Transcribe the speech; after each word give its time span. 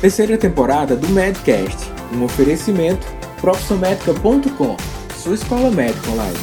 Terceira 0.00 0.38
temporada 0.38 0.96
do 0.96 1.10
Medcast, 1.10 1.76
um 2.14 2.24
oferecimento 2.24 3.06
profissionmedica.com, 3.38 4.74
sua 5.14 5.34
escola 5.34 5.70
médica 5.70 6.08
online. 6.08 6.38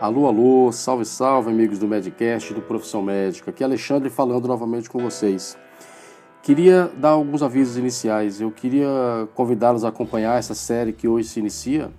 Alô, 0.00 0.28
alô, 0.28 0.70
salve, 0.70 1.04
salve, 1.04 1.50
amigos 1.50 1.80
do 1.80 1.88
Medcast 1.88 2.54
do 2.54 2.62
Profissão 2.62 3.02
Médica. 3.02 3.50
Aqui 3.50 3.64
é 3.64 3.66
Alexandre 3.66 4.10
falando 4.10 4.46
novamente 4.46 4.88
com 4.88 5.00
vocês. 5.00 5.58
Queria 6.40 6.88
dar 6.96 7.10
alguns 7.10 7.42
avisos 7.42 7.76
iniciais. 7.76 8.40
Eu 8.40 8.52
queria 8.52 8.88
convidá-los 9.34 9.84
a 9.84 9.88
acompanhar 9.88 10.38
essa 10.38 10.54
série 10.54 10.92
que 10.92 11.08
hoje 11.08 11.26
se 11.26 11.40
inicia, 11.40 11.90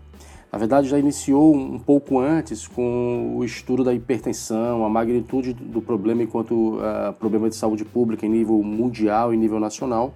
na 0.53 0.59
verdade, 0.59 0.87
já 0.87 0.99
iniciou 0.99 1.55
um 1.55 1.79
pouco 1.79 2.19
antes 2.19 2.67
com 2.67 3.35
o 3.35 3.43
estudo 3.43 3.83
da 3.83 3.91
hipertensão, 3.91 4.85
a 4.85 4.89
magnitude 4.89 5.51
do 5.51 5.81
problema 5.81 6.21
enquanto 6.21 6.75
uh, 6.75 7.11
problema 7.17 7.49
de 7.49 7.55
saúde 7.55 7.83
pública 7.83 8.23
em 8.23 8.29
nível 8.29 8.61
mundial 8.61 9.33
e 9.33 9.37
nível 9.37 9.59
nacional. 9.59 10.13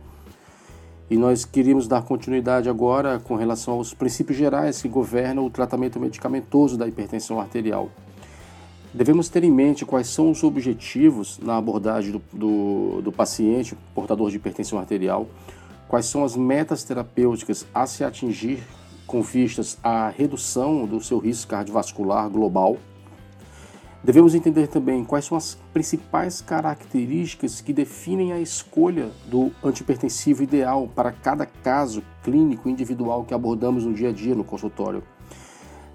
E 1.09 1.17
nós 1.17 1.43
queríamos 1.43 1.87
dar 1.87 2.03
continuidade 2.03 2.69
agora 2.69 3.19
com 3.19 3.35
relação 3.35 3.73
aos 3.73 3.95
princípios 3.95 4.37
gerais 4.37 4.79
que 4.79 4.87
governam 4.87 5.43
o 5.43 5.49
tratamento 5.49 5.99
medicamentoso 5.99 6.77
da 6.77 6.87
hipertensão 6.87 7.39
arterial. 7.41 7.89
Devemos 8.93 9.29
ter 9.29 9.43
em 9.43 9.51
mente 9.51 9.87
quais 9.87 10.05
são 10.05 10.29
os 10.29 10.43
objetivos 10.43 11.39
na 11.39 11.57
abordagem 11.57 12.11
do, 12.11 12.21
do, 12.31 13.01
do 13.01 13.11
paciente 13.11 13.75
portador 13.95 14.29
de 14.29 14.35
hipertensão 14.35 14.77
arterial, 14.77 15.27
quais 15.87 16.05
são 16.05 16.23
as 16.23 16.35
metas 16.35 16.83
terapêuticas 16.83 17.65
a 17.73 17.87
se 17.87 18.03
atingir 18.03 18.59
com 19.07 19.21
vistas 19.21 19.79
à 19.81 20.09
redução 20.09 20.85
do 20.85 21.01
seu 21.01 21.17
risco 21.17 21.49
cardiovascular 21.49 22.29
global. 22.29 22.77
Devemos 24.03 24.35
entender 24.35 24.67
também 24.67 25.03
quais 25.03 25.25
são 25.25 25.35
as 25.35 25.57
principais 25.73 26.39
características 26.39 27.61
que 27.61 27.73
definem 27.73 28.31
a 28.31 28.39
escolha 28.39 29.09
do 29.25 29.51
antipertensivo 29.63 30.43
ideal 30.43 30.87
para 30.93 31.11
cada 31.11 31.45
caso 31.45 32.03
clínico 32.23 32.69
individual 32.69 33.23
que 33.23 33.33
abordamos 33.33 33.85
no 33.85 33.93
dia 33.93 34.09
a 34.09 34.11
dia 34.11 34.35
no 34.35 34.43
consultório. 34.43 35.03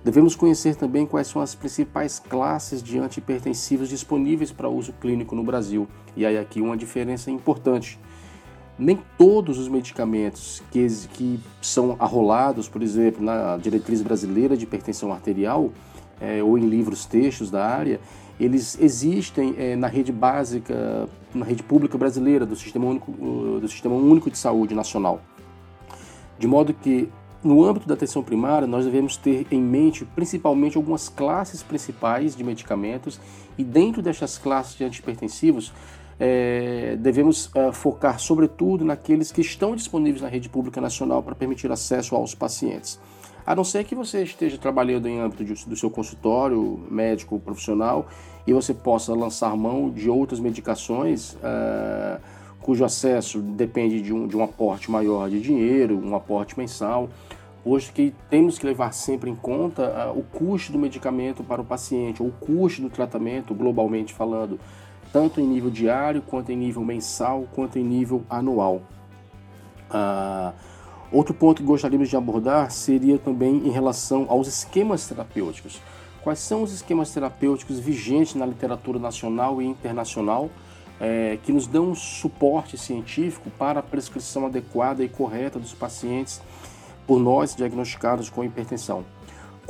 Devemos 0.04 0.34
conhecer 0.34 0.74
também 0.74 1.06
quais 1.06 1.28
são 1.28 1.40
as 1.40 1.54
principais 1.54 2.18
classes 2.18 2.82
de 2.82 2.98
antipertensivos 2.98 3.88
disponíveis 3.88 4.50
para 4.50 4.68
uso 4.68 4.92
clínico 4.94 5.36
no 5.36 5.44
Brasil. 5.44 5.86
E 6.16 6.26
aí 6.26 6.36
aqui 6.36 6.60
uma 6.60 6.76
diferença 6.76 7.30
importante 7.30 8.00
nem 8.78 8.98
todos 9.18 9.58
os 9.58 9.68
medicamentos 9.68 10.62
que, 10.70 10.86
que 11.12 11.40
são 11.60 11.96
arrolados, 11.98 12.68
por 12.68 12.82
exemplo, 12.82 13.22
na 13.22 13.56
diretriz 13.56 14.02
brasileira 14.02 14.56
de 14.56 14.64
hipertensão 14.64 15.12
arterial 15.12 15.70
é, 16.20 16.42
ou 16.42 16.56
em 16.56 16.66
livros 16.66 17.04
textos 17.04 17.50
da 17.50 17.66
área, 17.66 18.00
eles 18.40 18.78
existem 18.80 19.54
é, 19.58 19.76
na 19.76 19.86
rede 19.86 20.10
básica, 20.10 21.08
na 21.34 21.44
rede 21.44 21.62
pública 21.62 21.98
brasileira 21.98 22.46
do 22.46 22.56
Sistema 22.56 22.86
Único, 22.86 23.12
do 23.60 23.68
Sistema 23.68 23.94
Único 23.94 24.30
de 24.30 24.38
Saúde 24.38 24.74
Nacional. 24.74 25.20
De 26.38 26.46
modo 26.46 26.74
que, 26.74 27.08
no 27.44 27.64
âmbito 27.64 27.86
da 27.86 27.94
atenção 27.94 28.22
primária, 28.22 28.66
nós 28.66 28.84
devemos 28.84 29.16
ter 29.16 29.46
em 29.50 29.60
mente 29.60 30.04
principalmente 30.04 30.76
algumas 30.76 31.08
classes 31.08 31.62
principais 31.62 32.34
de 32.34 32.42
medicamentos 32.42 33.20
e 33.58 33.62
dentro 33.62 34.00
destas 34.00 34.38
classes 34.38 34.76
de 34.76 34.84
antihipertensivos 34.84 35.72
é, 36.24 36.94
devemos 37.00 37.50
é, 37.52 37.72
focar 37.72 38.20
sobretudo 38.20 38.84
naqueles 38.84 39.32
que 39.32 39.40
estão 39.40 39.74
disponíveis 39.74 40.22
na 40.22 40.28
rede 40.28 40.48
pública 40.48 40.80
nacional 40.80 41.20
para 41.20 41.34
permitir 41.34 41.72
acesso 41.72 42.14
aos 42.14 42.32
pacientes. 42.32 43.00
A 43.44 43.56
não 43.56 43.64
ser 43.64 43.82
que 43.82 43.92
você 43.92 44.22
esteja 44.22 44.56
trabalhando 44.56 45.08
em 45.08 45.18
âmbito 45.18 45.44
de, 45.44 45.52
do 45.66 45.74
seu 45.74 45.90
consultório 45.90 46.80
médico 46.88 47.40
profissional 47.40 48.06
e 48.46 48.52
você 48.52 48.72
possa 48.72 49.12
lançar 49.12 49.56
mão 49.56 49.90
de 49.90 50.08
outras 50.08 50.38
medicações 50.38 51.36
é, 51.42 52.20
cujo 52.60 52.84
acesso 52.84 53.40
depende 53.40 54.00
de 54.00 54.12
um, 54.12 54.28
de 54.28 54.36
um 54.36 54.44
aporte 54.44 54.92
maior 54.92 55.28
de 55.28 55.40
dinheiro, 55.40 55.98
um 55.98 56.14
aporte 56.14 56.56
mensal, 56.56 57.08
posto 57.64 57.92
que 57.92 58.14
temos 58.30 58.60
que 58.60 58.66
levar 58.66 58.92
sempre 58.92 59.28
em 59.28 59.34
conta 59.34 60.12
uh, 60.14 60.18
o 60.18 60.22
custo 60.22 60.70
do 60.70 60.78
medicamento 60.78 61.42
para 61.42 61.60
o 61.60 61.64
paciente, 61.64 62.22
ou 62.22 62.28
o 62.28 62.32
custo 62.32 62.80
do 62.80 62.90
tratamento, 62.90 63.52
globalmente 63.54 64.12
falando 64.12 64.60
tanto 65.12 65.40
em 65.40 65.46
nível 65.46 65.70
diário, 65.70 66.22
quanto 66.22 66.50
em 66.50 66.56
nível 66.56 66.82
mensal, 66.82 67.46
quanto 67.52 67.78
em 67.78 67.84
nível 67.84 68.24
anual. 68.30 68.82
Ah, 69.90 70.52
outro 71.12 71.34
ponto 71.34 71.60
que 71.60 71.66
gostaríamos 71.66 72.08
de 72.08 72.16
abordar 72.16 72.70
seria 72.70 73.18
também 73.18 73.66
em 73.66 73.70
relação 73.70 74.26
aos 74.28 74.48
esquemas 74.48 75.06
terapêuticos. 75.06 75.80
Quais 76.22 76.38
são 76.38 76.62
os 76.62 76.72
esquemas 76.72 77.12
terapêuticos 77.12 77.78
vigentes 77.78 78.34
na 78.36 78.46
literatura 78.46 78.98
nacional 78.98 79.60
e 79.60 79.66
internacional 79.66 80.48
é, 81.00 81.36
que 81.42 81.52
nos 81.52 81.66
dão 81.66 81.94
suporte 81.94 82.78
científico 82.78 83.50
para 83.58 83.80
a 83.80 83.82
prescrição 83.82 84.46
adequada 84.46 85.02
e 85.02 85.08
correta 85.08 85.58
dos 85.58 85.74
pacientes 85.74 86.40
por 87.06 87.18
nós 87.18 87.56
diagnosticados 87.56 88.30
com 88.30 88.44
hipertensão? 88.44 89.04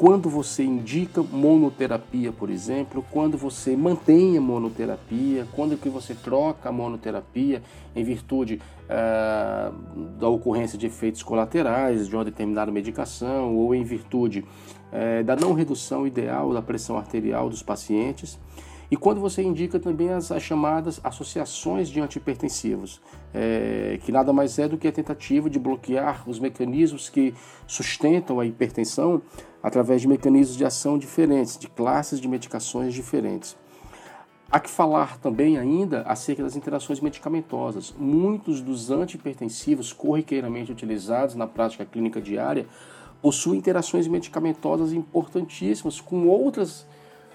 Quando 0.03 0.29
você 0.29 0.65
indica 0.65 1.23
monoterapia, 1.23 2.33
por 2.33 2.51
exemplo, 2.51 3.05
quando 3.09 3.39
você 3.39 3.77
mantém 3.77 4.37
a 4.37 4.41
monoterapia, 4.41 5.47
quando 5.53 5.77
que 5.77 5.89
você 5.89 6.13
troca 6.13 6.71
a 6.71 6.73
monoterapia 6.73 7.63
em 7.95 8.03
virtude 8.03 8.61
uh, 8.87 10.01
da 10.19 10.27
ocorrência 10.27 10.77
de 10.77 10.87
efeitos 10.87 11.23
colaterais 11.23 12.09
de 12.09 12.17
uma 12.17 12.25
determinada 12.25 12.73
medicação 12.73 13.55
ou 13.55 13.73
em 13.77 13.85
virtude 13.85 14.41
uh, 14.41 15.23
da 15.23 15.37
não 15.37 15.53
redução 15.53 16.05
ideal 16.05 16.53
da 16.53 16.61
pressão 16.61 16.99
arterial 16.99 17.49
dos 17.49 17.63
pacientes. 17.63 18.41
E 18.93 18.97
quando 18.99 19.23
você 19.23 19.43
indica 19.43 19.81
também 19.81 20.11
as, 20.11 20.31
as 20.31 20.43
chamadas 20.43 21.01
associações 21.03 21.89
de 21.89 21.99
antihipertensivos, 21.99 23.01
é, 23.33 23.99
que 24.05 24.13
nada 24.13 24.35
mais 24.35 24.59
é 24.59 24.69
do 24.69 24.77
que 24.77 24.87
a 24.87 24.93
tentativa 24.93 25.49
de 25.49 25.59
bloquear 25.59 26.29
os 26.29 26.39
mecanismos 26.39 27.09
que 27.09 27.33
sustentam 27.67 28.39
a 28.39 28.45
hipertensão 28.45 29.23
através 29.63 30.03
de 30.03 30.09
mecanismos 30.09 30.59
de 30.59 30.67
ação 30.67 30.99
diferentes, 30.99 31.57
de 31.57 31.69
classes 31.69 32.21
de 32.21 32.29
medicações 32.29 32.93
diferentes. 32.93 33.57
Há 34.51 34.61
que 34.61 34.69
falar 34.69 35.17
também 35.17 35.57
ainda 35.57 36.03
acerca 36.03 36.43
das 36.43 36.55
interações 36.55 37.01
medicamentosas. 37.01 37.95
Muitos 37.99 38.61
dos 38.61 38.91
antihipertensivos 38.91 39.91
corriqueiramente 39.91 40.71
utilizados 40.71 41.35
na 41.35 41.47
prática 41.47 41.87
clínica 41.87 42.21
diária 42.21 42.67
possuem 43.23 43.59
interações 43.59 44.07
medicamentosas 44.07 44.93
importantíssimas 44.93 45.99
com 45.99 46.29
outras 46.29 46.87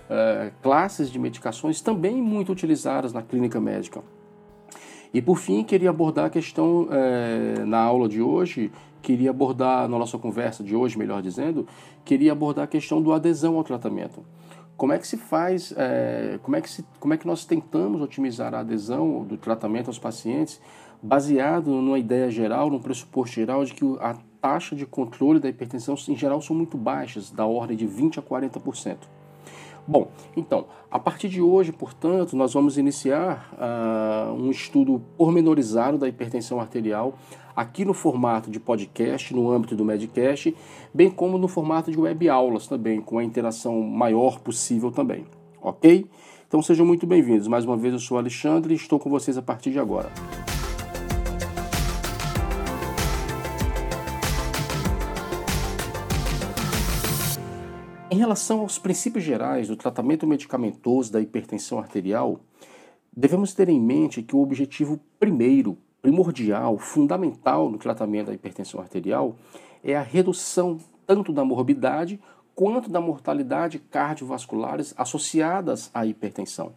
uh, 0.10 0.52
classes 0.62 1.10
de 1.10 1.20
medicações 1.20 1.82
também 1.82 2.22
muito 2.22 2.52
utilizadas 2.52 3.14
na 3.14 3.22
clínica 3.22 3.60
médica. 3.60 4.02
E 5.14 5.22
por 5.22 5.38
fim, 5.38 5.64
queria 5.64 5.90
abordar 5.90 6.26
a 6.26 6.30
questão 6.30 6.84
uh, 6.84 7.66
na 7.66 7.80
aula 7.80 8.10
de 8.10 8.22
hoje 8.22 8.72
queria 9.08 9.30
abordar, 9.30 9.88
na 9.88 9.98
nossa 9.98 10.18
conversa 10.18 10.62
de 10.62 10.76
hoje, 10.76 10.98
melhor 10.98 11.22
dizendo, 11.22 11.66
queria 12.04 12.34
abordar 12.34 12.66
a 12.66 12.68
questão 12.68 13.02
do 13.02 13.14
adesão 13.14 13.56
ao 13.56 13.64
tratamento. 13.64 14.22
Como 14.76 14.92
é 14.92 15.00
que 15.00 15.08
se 15.08 15.16
faz, 15.16 15.74
é, 15.78 16.38
como, 16.44 16.58
é 16.58 16.62
que 16.62 16.70
se, 16.70 16.86
como 17.00 17.14
é 17.14 17.18
que 17.18 17.26
nós 17.26 17.46
tentamos 17.46 18.02
otimizar 18.02 18.54
a 18.54 18.60
adesão 18.60 19.24
do 19.24 19.38
tratamento 19.38 19.88
aos 19.88 19.98
pacientes 19.98 20.62
baseado 21.02 21.70
numa 21.70 21.98
ideia 21.98 22.30
geral, 22.30 22.70
num 22.70 22.80
pressuposto 22.80 23.36
geral 23.36 23.64
de 23.64 23.74
que 23.74 23.86
a 24.02 24.18
taxa 24.42 24.76
de 24.76 24.86
controle 24.86 25.40
da 25.40 25.48
hipertensão 25.48 25.96
em 26.10 26.16
geral 26.16 26.42
são 26.42 26.56
muito 26.56 26.78
baixas, 26.78 27.32
da 27.32 27.46
ordem 27.46 27.78
de 27.78 27.88
20 27.88 28.20
a 28.20 28.22
40%. 28.22 28.98
Bom, 29.88 30.10
então, 30.36 30.66
a 30.92 31.00
partir 31.00 31.30
de 31.30 31.42
hoje, 31.42 31.72
portanto, 31.72 32.36
nós 32.36 32.54
vamos 32.54 32.78
iniciar 32.78 33.54
uh, 33.54 34.34
um 34.34 34.52
estudo 34.52 35.02
pormenorizado 35.18 35.98
da 35.98 36.10
hipertensão 36.10 36.60
arterial 36.60 37.18
aqui 37.56 37.86
no 37.86 37.94
formato 37.94 38.52
de 38.52 38.60
podcast, 38.60 39.34
no 39.34 39.50
âmbito 39.50 39.78
do 39.78 39.86
Medcast, 39.86 40.54
bem 40.94 41.10
como 41.10 41.38
no 41.38 41.48
formato 41.48 41.90
de 41.90 41.98
web 41.98 42.28
aulas 42.28 42.68
também, 42.68 43.00
com 43.00 43.18
a 43.18 43.24
interação 43.24 43.82
maior 43.82 44.40
possível 44.40 44.92
também, 44.92 45.26
ok? 45.62 46.06
Então 46.48 46.62
sejam 46.62 46.86
muito 46.86 47.08
bem-vindos. 47.08 47.48
Mais 47.48 47.64
uma 47.64 47.78
vez, 47.78 47.94
eu 47.94 48.00
sou 48.00 48.18
Alexandre 48.18 48.74
e 48.74 48.78
estou 48.78 49.00
com 49.00 49.10
vocês 49.10 49.38
a 49.38 49.42
partir 49.42 49.72
de 49.72 49.80
agora. 49.80 50.12
Em 58.18 58.20
relação 58.20 58.62
aos 58.62 58.80
princípios 58.80 59.24
gerais 59.24 59.68
do 59.68 59.76
tratamento 59.76 60.26
medicamentoso 60.26 61.12
da 61.12 61.22
hipertensão 61.22 61.78
arterial, 61.78 62.40
devemos 63.16 63.54
ter 63.54 63.70
em 63.70 63.80
mente 63.80 64.24
que 64.24 64.36
o 64.36 64.42
objetivo 64.42 65.00
primeiro, 65.20 65.78
primordial, 66.02 66.80
fundamental 66.80 67.70
no 67.70 67.78
tratamento 67.78 68.26
da 68.26 68.34
hipertensão 68.34 68.80
arterial 68.80 69.36
é 69.84 69.96
a 69.96 70.02
redução 70.02 70.80
tanto 71.06 71.32
da 71.32 71.46
morbidade 71.46 72.20
quanto 72.56 72.90
da 72.90 73.00
mortalidade 73.00 73.78
cardiovasculares 73.78 74.96
associadas 74.98 75.92
à 75.94 76.04
hipertensão. 76.04 76.74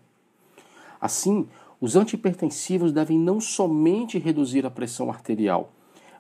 Assim, 1.01 1.49
os 1.81 1.97
antihipertensivos 1.97 2.93
devem 2.93 3.19
não 3.19 3.41
somente 3.41 4.19
reduzir 4.19 4.67
a 4.67 4.71
pressão 4.71 5.09
arterial, 5.09 5.73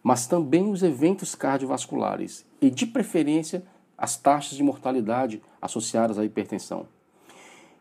mas 0.02 0.26
também 0.26 0.70
os 0.70 0.82
eventos 0.82 1.34
cardiovasculares 1.34 2.46
e, 2.58 2.70
de 2.70 2.86
preferência, 2.86 3.62
as 4.00 4.16
taxas 4.16 4.56
de 4.56 4.62
mortalidade 4.62 5.42
associadas 5.60 6.18
à 6.18 6.24
hipertensão. 6.24 6.88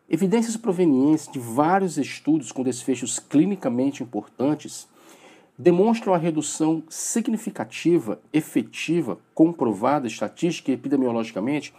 Evidências 0.09 0.57
provenientes 0.57 1.29
de 1.31 1.39
vários 1.39 1.97
estudos 1.97 2.51
com 2.51 2.61
desfechos 2.61 3.19
clinicamente 3.19 4.03
importantes 4.03 4.87
demonstram 5.57 6.13
a 6.13 6.17
redução 6.17 6.83
significativa, 6.89 8.19
efetiva, 8.33 9.17
comprovada 9.33 10.07
estatística 10.07 10.71
e 10.71 10.73
epidemiologicamente, 10.73 11.73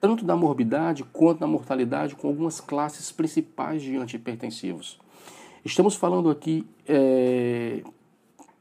tanto 0.00 0.24
da 0.24 0.36
morbidade 0.36 1.04
quanto 1.04 1.40
da 1.40 1.46
mortalidade 1.46 2.14
com 2.14 2.28
algumas 2.28 2.60
classes 2.60 3.10
principais 3.10 3.82
de 3.82 3.96
antihipertensivos. 3.96 4.98
Estamos 5.64 5.94
falando 5.94 6.30
aqui 6.30 6.66
é, 6.86 7.82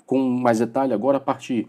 com 0.06 0.28
mais 0.28 0.60
detalhe 0.60 0.94
agora 0.94 1.18
a 1.18 1.22
partir 1.22 1.68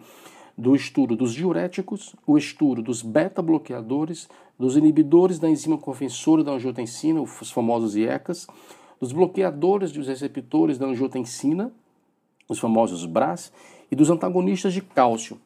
do 0.60 0.76
estudo 0.76 1.16
dos 1.16 1.32
diuréticos, 1.32 2.14
o 2.26 2.36
estudo 2.36 2.82
dos 2.82 3.00
beta-bloqueadores, 3.00 4.28
dos 4.58 4.76
inibidores 4.76 5.38
da 5.38 5.48
enzima 5.48 5.78
conversora 5.78 6.44
da 6.44 6.52
angiotensina, 6.52 7.20
os 7.20 7.50
famosos 7.50 7.96
IECAS, 7.96 8.46
dos 9.00 9.10
bloqueadores 9.10 9.90
dos 9.90 10.06
receptores 10.06 10.76
da 10.76 10.86
angiotensina, 10.86 11.72
os 12.46 12.58
famosos 12.58 13.06
BRAS, 13.06 13.50
e 13.90 13.96
dos 13.96 14.10
antagonistas 14.10 14.74
de 14.74 14.82
cálcio. 14.82 15.40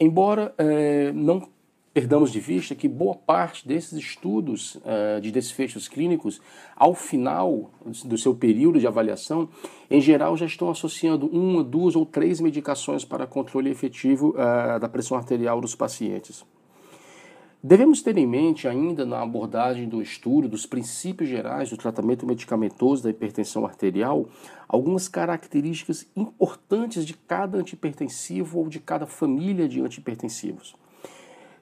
Embora 0.00 0.52
é, 0.58 1.12
não 1.12 1.48
perdamos 1.92 2.30
de 2.30 2.40
vista 2.40 2.74
que 2.74 2.88
boa 2.88 3.14
parte 3.14 3.66
desses 3.66 3.92
estudos 3.92 4.76
uh, 4.76 5.20
de 5.20 5.30
desfechos 5.30 5.88
clínicos, 5.88 6.40
ao 6.76 6.94
final 6.94 7.70
do 8.04 8.16
seu 8.16 8.34
período 8.34 8.78
de 8.78 8.86
avaliação, 8.86 9.48
em 9.90 10.00
geral 10.00 10.36
já 10.36 10.46
estão 10.46 10.70
associando 10.70 11.26
uma, 11.26 11.64
duas 11.64 11.96
ou 11.96 12.06
três 12.06 12.40
medicações 12.40 13.04
para 13.04 13.26
controle 13.26 13.70
efetivo 13.70 14.30
uh, 14.30 14.78
da 14.78 14.88
pressão 14.88 15.16
arterial 15.16 15.60
dos 15.60 15.74
pacientes. 15.74 16.44
Devemos 17.60 18.02
ter 18.02 18.16
em 18.16 18.26
mente, 18.26 18.68
ainda 18.68 19.04
na 19.04 19.20
abordagem 19.20 19.88
do 19.88 20.00
estudo 20.00 20.48
dos 20.48 20.64
princípios 20.64 21.28
gerais 21.28 21.68
do 21.68 21.76
tratamento 21.76 22.24
medicamentoso 22.24 23.02
da 23.02 23.10
hipertensão 23.10 23.66
arterial, 23.66 24.28
algumas 24.68 25.08
características 25.08 26.06
importantes 26.14 27.04
de 27.04 27.14
cada 27.14 27.58
antihipertensivo 27.58 28.60
ou 28.60 28.68
de 28.68 28.78
cada 28.78 29.06
família 29.06 29.68
de 29.68 29.80
antihipertensivos. 29.80 30.76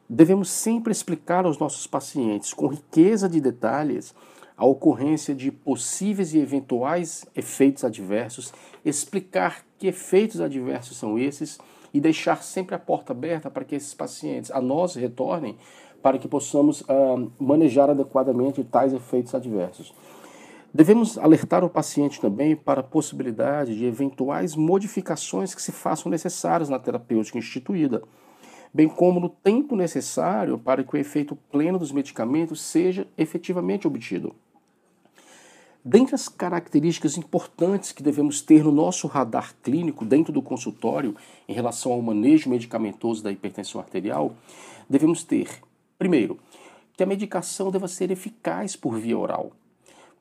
Devemos 0.08 0.48
sempre 0.48 0.92
explicar 0.92 1.44
aos 1.44 1.58
nossos 1.58 1.86
pacientes, 1.86 2.54
com 2.54 2.68
riqueza 2.68 3.28
de 3.28 3.40
detalhes, 3.40 4.14
a 4.56 4.64
ocorrência 4.64 5.34
de 5.34 5.50
possíveis 5.50 6.32
e 6.32 6.38
eventuais 6.38 7.26
efeitos 7.34 7.84
adversos, 7.84 8.52
explicar 8.84 9.64
que 9.78 9.88
efeitos 9.88 10.40
adversos 10.40 10.96
são 10.96 11.18
esses 11.18 11.58
e 11.92 12.00
deixar 12.00 12.42
sempre 12.42 12.74
a 12.74 12.78
porta 12.78 13.12
aberta 13.12 13.50
para 13.50 13.64
que 13.64 13.74
esses 13.74 13.94
pacientes 13.94 14.50
a 14.50 14.60
nós 14.60 14.94
retornem 14.94 15.56
para 16.02 16.18
que 16.18 16.28
possamos 16.28 16.82
uh, 16.82 17.32
manejar 17.36 17.90
adequadamente 17.90 18.62
tais 18.62 18.92
efeitos 18.92 19.34
adversos. 19.34 19.92
Devemos 20.72 21.18
alertar 21.18 21.64
o 21.64 21.70
paciente 21.70 22.20
também 22.20 22.54
para 22.54 22.80
a 22.80 22.84
possibilidade 22.84 23.76
de 23.76 23.86
eventuais 23.86 24.54
modificações 24.54 25.52
que 25.52 25.60
se 25.60 25.72
façam 25.72 26.08
necessárias 26.08 26.68
na 26.68 26.78
terapêutica 26.78 27.38
instituída, 27.38 28.02
bem 28.72 28.88
como 28.88 29.20
no 29.20 29.28
tempo 29.28 29.76
necessário 29.76 30.58
para 30.58 30.82
que 30.84 30.94
o 30.94 30.98
efeito 30.98 31.36
pleno 31.50 31.78
dos 31.78 31.92
medicamentos 31.92 32.60
seja 32.60 33.06
efetivamente 33.16 33.86
obtido. 33.86 34.34
Dentre 35.84 36.14
as 36.14 36.28
características 36.28 37.16
importantes 37.16 37.92
que 37.92 38.02
devemos 38.02 38.42
ter 38.42 38.64
no 38.64 38.72
nosso 38.72 39.06
radar 39.06 39.54
clínico 39.62 40.04
dentro 40.04 40.32
do 40.32 40.42
consultório 40.42 41.14
em 41.48 41.52
relação 41.52 41.92
ao 41.92 42.02
manejo 42.02 42.50
medicamentoso 42.50 43.22
da 43.22 43.30
hipertensão 43.30 43.80
arterial, 43.80 44.34
devemos 44.90 45.22
ter 45.22 45.48
Primeiro, 45.98 46.38
que 46.94 47.02
a 47.02 47.06
medicação 47.06 47.70
deva 47.70 47.88
ser 47.88 48.10
eficaz 48.10 48.76
por 48.76 48.98
via 48.98 49.16
oral, 49.16 49.52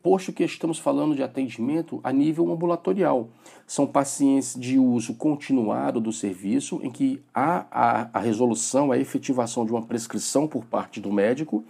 posto 0.06 0.32
que 0.32 0.44
estamos 0.44 0.78
falando 0.78 1.16
de 1.16 1.24
atendimento 1.24 2.00
a 2.04 2.14
nível 2.14 2.52
ambulatorial. 2.54 3.28
São 3.66 3.88
pacientes 3.88 4.54
de 4.54 4.78
uso 4.78 5.16
continuado 5.16 6.00
do 6.00 6.14
serviço, 6.14 6.80
em 6.84 6.92
que 6.92 7.24
há 7.34 7.66
a, 7.72 8.10
a 8.14 8.20
resolução, 8.20 8.92
a 8.92 9.00
efetivação 9.00 9.66
de 9.66 9.72
uma 9.72 9.82
prescrição 9.82 10.48
por 10.48 10.64
parte 10.64 11.02
do 11.02 11.12
médico 11.12 11.66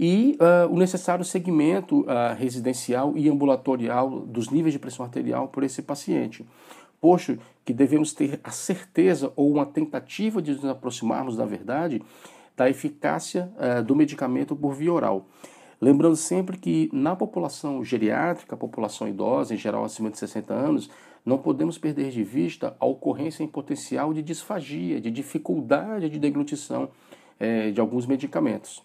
e 0.00 0.36
uh, 0.40 0.68
o 0.68 0.76
necessário 0.76 1.24
segmento 1.24 2.00
uh, 2.00 2.34
residencial 2.36 3.16
e 3.16 3.28
ambulatorial 3.28 4.18
dos 4.18 4.50
níveis 4.50 4.72
de 4.72 4.80
pressão 4.80 5.06
arterial 5.06 5.46
por 5.46 5.62
esse 5.62 5.80
paciente. 5.80 6.44
Posto 7.00 7.38
que 7.64 7.72
devemos 7.72 8.12
ter 8.12 8.40
a 8.42 8.50
certeza 8.50 9.32
ou 9.36 9.48
uma 9.48 9.64
tentativa 9.64 10.42
de 10.42 10.54
nos 10.54 10.64
aproximarmos 10.64 11.36
da 11.36 11.44
verdade 11.46 12.02
da 12.56 12.68
eficácia 12.68 13.48
uh, 13.54 13.80
do 13.80 13.94
medicamento 13.94 14.56
por 14.56 14.74
via 14.74 14.92
oral. 14.92 15.28
Lembrando 15.80 16.16
sempre 16.16 16.58
que 16.58 16.90
na 16.92 17.16
população 17.16 17.82
geriátrica, 17.82 18.54
a 18.54 18.58
população 18.58 19.08
idosa, 19.08 19.54
em 19.54 19.56
geral 19.56 19.82
acima 19.82 20.10
de 20.10 20.18
60 20.18 20.52
anos, 20.52 20.90
não 21.24 21.38
podemos 21.38 21.78
perder 21.78 22.10
de 22.10 22.22
vista 22.22 22.76
a 22.78 22.84
ocorrência 22.84 23.42
em 23.42 23.48
potencial 23.48 24.12
de 24.12 24.22
disfagia, 24.22 25.00
de 25.00 25.10
dificuldade 25.10 26.08
de 26.08 26.18
deglutição 26.18 26.90
eh, 27.38 27.70
de 27.70 27.80
alguns 27.80 28.06
medicamentos. 28.06 28.82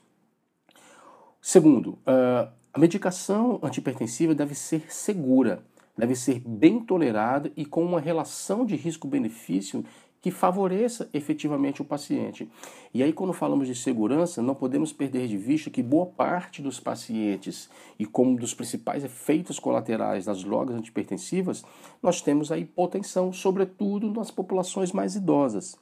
Segundo, 1.41 1.99
uh, 2.07 2.49
a 2.73 2.79
medicação 2.79 3.59
antipertensiva 3.61 4.33
deve 4.33 4.55
ser 4.55 4.91
segura, 4.91 5.63
deve 5.95 6.15
ser 6.15 6.39
bem 6.39 6.79
tolerada 6.79 7.51
e 7.55 7.65
com 7.65 7.83
uma 7.83 7.99
relação 7.99 8.65
de 8.65 8.75
risco-benefício 8.75 9.85
que 10.25 10.31
favoreça 10.31 11.07
efetivamente 11.13 11.83
o 11.83 11.85
paciente. 11.85 12.49
E 12.91 13.03
aí, 13.03 13.13
quando 13.13 13.31
falamos 13.31 13.67
de 13.67 13.75
segurança, 13.75 14.41
não 14.41 14.55
podemos 14.55 14.91
perder 14.91 15.27
de 15.27 15.37
vista 15.37 15.69
que 15.69 15.83
boa 15.83 16.07
parte 16.07 16.63
dos 16.63 16.79
pacientes, 16.79 17.69
e 17.99 18.07
como 18.07 18.35
dos 18.35 18.51
principais 18.51 19.03
efeitos 19.03 19.59
colaterais 19.59 20.25
das 20.25 20.43
drogas 20.43 20.77
antipertensivas, 20.77 21.63
nós 22.01 22.23
temos 22.23 22.51
a 22.51 22.57
hipotensão, 22.57 23.31
sobretudo 23.31 24.11
nas 24.11 24.31
populações 24.31 24.91
mais 24.91 25.15
idosas. 25.15 25.77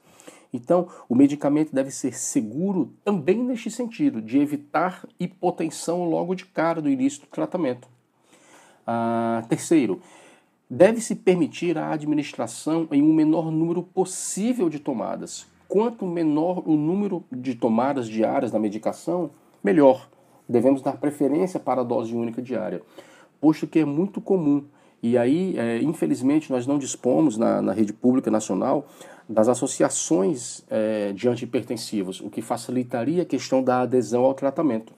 Então, 0.52 0.90
o 1.08 1.16
medicamento 1.16 1.74
deve 1.74 1.90
ser 1.90 2.14
seguro 2.14 2.92
também 3.02 3.42
neste 3.42 3.72
sentido, 3.72 4.22
de 4.22 4.40
evitar 4.40 5.08
hipotensão 5.18 6.04
logo 6.04 6.36
de 6.36 6.46
cara 6.48 6.82
do 6.82 6.90
início 6.90 7.22
do 7.22 7.28
tratamento. 7.28 7.88
Ah, 8.86 9.42
terceiro, 9.48 10.02
Deve-se 10.70 11.16
permitir 11.16 11.78
a 11.78 11.92
administração 11.92 12.88
em 12.92 13.02
um 13.02 13.14
menor 13.14 13.52
número 13.52 13.84
possível 13.84 14.70
de 14.70 14.80
tomadas. 14.80 15.46
Quanto 15.68 16.06
menor 16.06 16.64
o 16.66 16.76
número 16.76 17.24
de 17.32 17.56
tomadas 17.56 18.08
diárias 18.08 18.52
da 18.52 18.60
medicação, 18.60 19.32
melhor. 19.64 20.10
Devemos 20.48 20.82
dar 20.82 20.98
preferência 20.98 21.60
para 21.60 21.82
a 21.82 21.84
dose 21.84 22.14
única 22.14 22.42
diária, 22.42 22.82
posto 23.40 23.66
que 23.66 23.80
é 23.80 23.86
muito 23.86 24.20
comum. 24.20 24.66
E 25.02 25.18
aí, 25.18 25.58
é, 25.58 25.82
infelizmente, 25.82 26.52
nós 26.52 26.66
não 26.66 26.78
dispomos 26.78 27.38
na, 27.38 27.62
na, 27.62 27.74
rede 27.74 27.92
pública 27.92 28.32
nacional 28.32 28.88
das 29.28 29.48
associações 29.48 30.64
é, 30.70 31.12
de 31.14 31.28
antihipertensivos, 31.28 32.22
o 32.22 32.30
que 32.30 32.42
facilitaria 32.42 33.24
a 33.24 33.26
questão 33.26 33.64
da 33.64 33.82
adesão 33.82 34.24
ao 34.24 34.34
tratamento. 34.34 34.94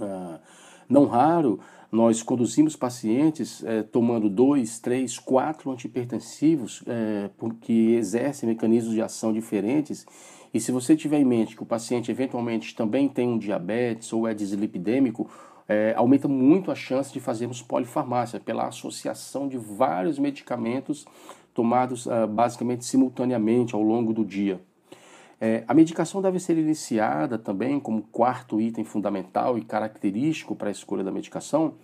Ah, 0.00 0.38
não 0.88 1.06
raro, 1.06 1.60
nós 1.92 2.22
conduzimos 2.22 2.74
pacientes 2.74 3.62
é, 3.64 3.82
tomando 3.82 4.30
dois, 4.30 4.78
três, 4.78 5.18
quatro 5.18 5.70
antihipertensivos 5.70 6.82
é, 6.86 7.28
exercem 7.68 8.48
mecanismos 8.48 8.94
de 8.94 9.02
ação 9.02 9.30
diferentes. 9.30 10.06
E 10.54 10.58
se 10.58 10.72
você 10.72 10.96
tiver 10.96 11.18
em 11.18 11.24
mente 11.24 11.54
que 11.54 11.62
o 11.62 11.66
paciente 11.66 12.10
eventualmente 12.10 12.74
também 12.74 13.08
tem 13.08 13.28
um 13.28 13.38
diabetes 13.38 14.10
ou 14.10 14.26
é 14.26 14.32
dislipidêmico, 14.32 15.28
é, 15.68 15.92
aumenta 15.94 16.26
muito 16.26 16.70
a 16.70 16.74
chance 16.74 17.12
de 17.12 17.20
fazermos 17.20 17.60
polifarmácia 17.60 18.40
pela 18.40 18.66
associação 18.66 19.46
de 19.46 19.58
vários 19.58 20.18
medicamentos 20.18 21.06
tomados 21.54 22.06
uh, 22.06 22.26
basicamente 22.26 22.84
simultaneamente 22.84 23.74
ao 23.74 23.82
longo 23.82 24.12
do 24.12 24.24
dia. 24.24 24.60
É, 25.44 25.64
a 25.66 25.74
medicação 25.74 26.22
deve 26.22 26.38
ser 26.38 26.56
iniciada 26.56 27.36
também 27.36 27.80
como 27.80 28.02
quarto 28.12 28.60
item 28.60 28.84
fundamental 28.84 29.58
e 29.58 29.62
característico 29.62 30.54
para 30.54 30.68
a 30.68 30.70
escolha 30.70 31.02
da 31.02 31.10
medicação. 31.10 31.74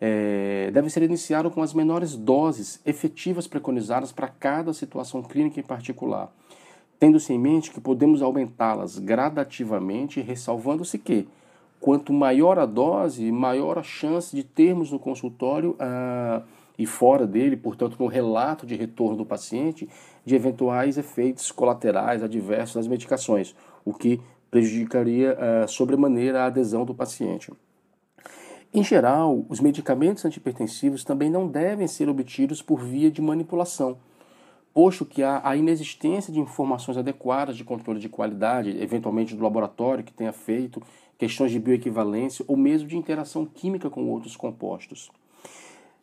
É, 0.00 0.72
deve 0.72 0.90
ser 0.90 1.04
iniciada 1.04 1.48
com 1.50 1.62
as 1.62 1.72
menores 1.72 2.16
doses 2.16 2.80
efetivas 2.84 3.46
preconizadas 3.46 4.10
para 4.10 4.26
cada 4.26 4.72
situação 4.72 5.22
clínica 5.22 5.60
em 5.60 5.62
particular, 5.62 6.34
tendo-se 6.98 7.32
em 7.32 7.38
mente 7.38 7.70
que 7.70 7.80
podemos 7.80 8.22
aumentá-las 8.22 8.98
gradativamente, 8.98 10.20
ressalvando-se 10.20 10.98
que 10.98 11.28
quanto 11.78 12.12
maior 12.12 12.58
a 12.58 12.66
dose, 12.66 13.30
maior 13.30 13.78
a 13.78 13.84
chance 13.84 14.34
de 14.34 14.42
termos 14.42 14.90
no 14.90 14.98
consultório 14.98 15.76
ah, 15.78 16.42
e 16.80 16.86
fora 16.86 17.26
dele, 17.26 17.58
portanto, 17.58 17.96
no 17.98 18.06
relato 18.06 18.64
de 18.64 18.74
retorno 18.74 19.14
do 19.14 19.26
paciente, 19.26 19.86
de 20.24 20.34
eventuais 20.34 20.96
efeitos 20.96 21.52
colaterais 21.52 22.22
adversos 22.22 22.74
das 22.74 22.86
medicações, 22.86 23.54
o 23.84 23.92
que 23.92 24.18
prejudicaria 24.50 25.36
uh, 25.36 25.68
sobremaneira 25.68 26.42
a 26.42 26.46
adesão 26.46 26.86
do 26.86 26.94
paciente. 26.94 27.52
Em 28.72 28.82
geral, 28.82 29.44
os 29.50 29.60
medicamentos 29.60 30.24
antihipertensivos 30.24 31.04
também 31.04 31.28
não 31.28 31.46
devem 31.46 31.86
ser 31.86 32.08
obtidos 32.08 32.62
por 32.62 32.80
via 32.80 33.10
de 33.10 33.20
manipulação, 33.20 33.98
posto 34.72 35.04
que 35.04 35.22
há 35.22 35.42
a 35.44 35.54
inexistência 35.54 36.32
de 36.32 36.40
informações 36.40 36.96
adequadas 36.96 37.58
de 37.58 37.64
controle 37.64 38.00
de 38.00 38.08
qualidade, 38.08 38.70
eventualmente 38.80 39.36
do 39.36 39.42
laboratório 39.42 40.02
que 40.02 40.14
tenha 40.14 40.32
feito, 40.32 40.82
questões 41.18 41.50
de 41.50 41.58
bioequivalência 41.58 42.42
ou 42.48 42.56
mesmo 42.56 42.88
de 42.88 42.96
interação 42.96 43.44
química 43.44 43.90
com 43.90 44.08
outros 44.08 44.34
compostos. 44.34 45.10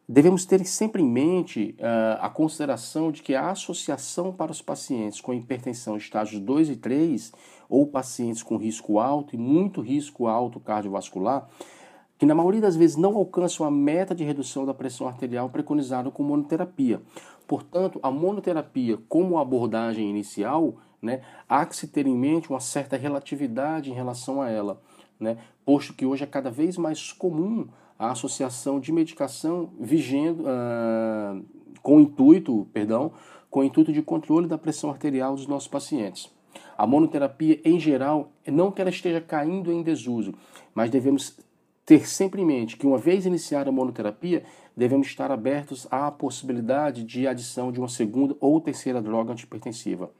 Devemos 0.10 0.46
ter 0.46 0.66
sempre 0.66 1.04
em 1.04 1.06
mente 1.06 1.76
uh, 1.80 2.22
a 2.22 2.30
consideração 2.30 3.12
de 3.12 3.22
que 3.22 3.36
a 3.36 3.52
associação 3.52 4.32
para 4.32 4.54
os 4.54 4.62
pacientes 4.62 5.20
com 5.20 5.34
hipertensão 5.34 5.98
estágios 5.98 6.40
2 6.42 6.70
e 6.70 6.76
3, 6.78 7.34
ou 7.68 7.86
pacientes 7.86 8.42
com 8.42 8.56
risco 8.56 9.00
alto 9.00 9.36
e 9.36 9.38
muito 9.38 9.82
risco 9.82 10.28
alto 10.28 10.62
cardiovascular, 10.62 11.50
que 12.18 12.26
na 12.26 12.34
maioria 12.34 12.62
das 12.62 12.78
vezes 12.78 12.96
não 12.96 13.18
alcançam 13.18 13.66
a 13.66 13.72
meta 13.72 14.16
de 14.16 14.24
redução 14.24 14.66
da 14.66 14.74
pressão 14.74 15.10
arterial 15.10 15.50
preconizada 15.50 16.10
com 16.10 16.24
monoterapia. 16.24 17.02
Portanto, 17.46 18.00
a 18.02 18.10
monoterapia 18.10 18.98
como 19.10 19.38
abordagem 19.38 20.10
inicial, 20.10 20.76
né, 21.02 21.20
há 21.50 21.66
que 21.66 21.76
se 21.76 21.86
ter 21.86 22.08
em 22.08 22.16
mente 22.16 22.50
uma 22.50 22.62
certa 22.62 22.96
relatividade 22.96 23.92
em 23.92 23.94
relação 23.94 24.42
a 24.42 24.50
ela, 24.50 24.82
né, 25.20 25.38
posto 25.66 25.94
que 25.94 26.06
hoje 26.06 26.24
é 26.24 26.28
cada 26.28 26.50
vez 26.50 26.78
mais 26.78 27.12
comum 27.12 27.68
a 27.98 28.12
associação 28.12 28.80
de 28.80 28.92
medicação 28.92 29.70
vigendo, 29.80 30.44
uh, 30.44 31.44
com 31.82 32.00
intuito, 32.00 32.68
perdão, 32.72 33.12
com 33.50 33.64
intuito 33.64 33.92
de 33.92 34.02
controle 34.02 34.48
da 34.48 34.58
pressão 34.58 34.90
arterial 34.90 35.36
dos 35.36 35.48
nossos 35.48 35.68
pacientes. 35.68 36.32
A 36.78 36.86
monoterapia, 36.86 37.60
em 37.66 37.80
geral, 37.80 38.32
não 38.46 38.72
que 38.72 38.82
ela 38.82 38.90
esteja 38.90 39.20
caindo 39.20 39.72
em 39.72 39.82
desuso, 39.82 40.34
mas 40.76 40.90
devemos 40.90 41.38
ter 41.86 42.08
sempre 42.08 42.42
em 42.42 42.46
mente 42.46 42.76
que, 42.78 42.86
uma 42.86 42.98
vez 42.98 43.26
iniciada 43.26 43.70
a 43.70 43.74
monoterapia, 43.74 44.44
devemos 44.76 45.08
estar 45.08 45.32
abertos 45.32 45.88
à 45.90 46.12
possibilidade 46.12 47.04
de 47.04 47.28
adição 47.28 47.72
de 47.72 47.80
uma 47.80 47.88
segunda 47.88 48.36
ou 48.40 48.60
terceira 48.60 49.02
droga 49.02 49.32
antipertensiva. 49.32 50.12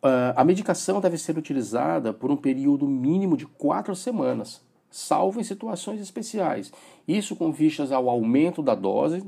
Uh, 0.00 0.30
a 0.36 0.44
medicação 0.44 1.00
deve 1.00 1.18
ser 1.18 1.36
utilizada 1.36 2.12
por 2.12 2.30
um 2.30 2.36
período 2.36 2.86
mínimo 2.86 3.36
de 3.36 3.46
quatro 3.46 3.96
semanas, 3.96 4.62
salvo 4.90 5.40
em 5.40 5.44
situações 5.44 6.00
especiais. 6.00 6.72
Isso 7.06 7.36
com 7.36 7.52
vistas 7.52 7.92
ao 7.92 8.08
aumento 8.08 8.62
da 8.62 8.74
dose, 8.74 9.22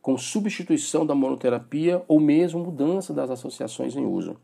com 0.00 0.16
substituição 0.16 1.04
da 1.04 1.14
monoterapia 1.14 2.02
ou 2.06 2.20
mesmo 2.20 2.64
mudança 2.64 3.12
das 3.12 3.30
associações 3.30 3.96
em 3.96 4.06
uso. 4.06 4.36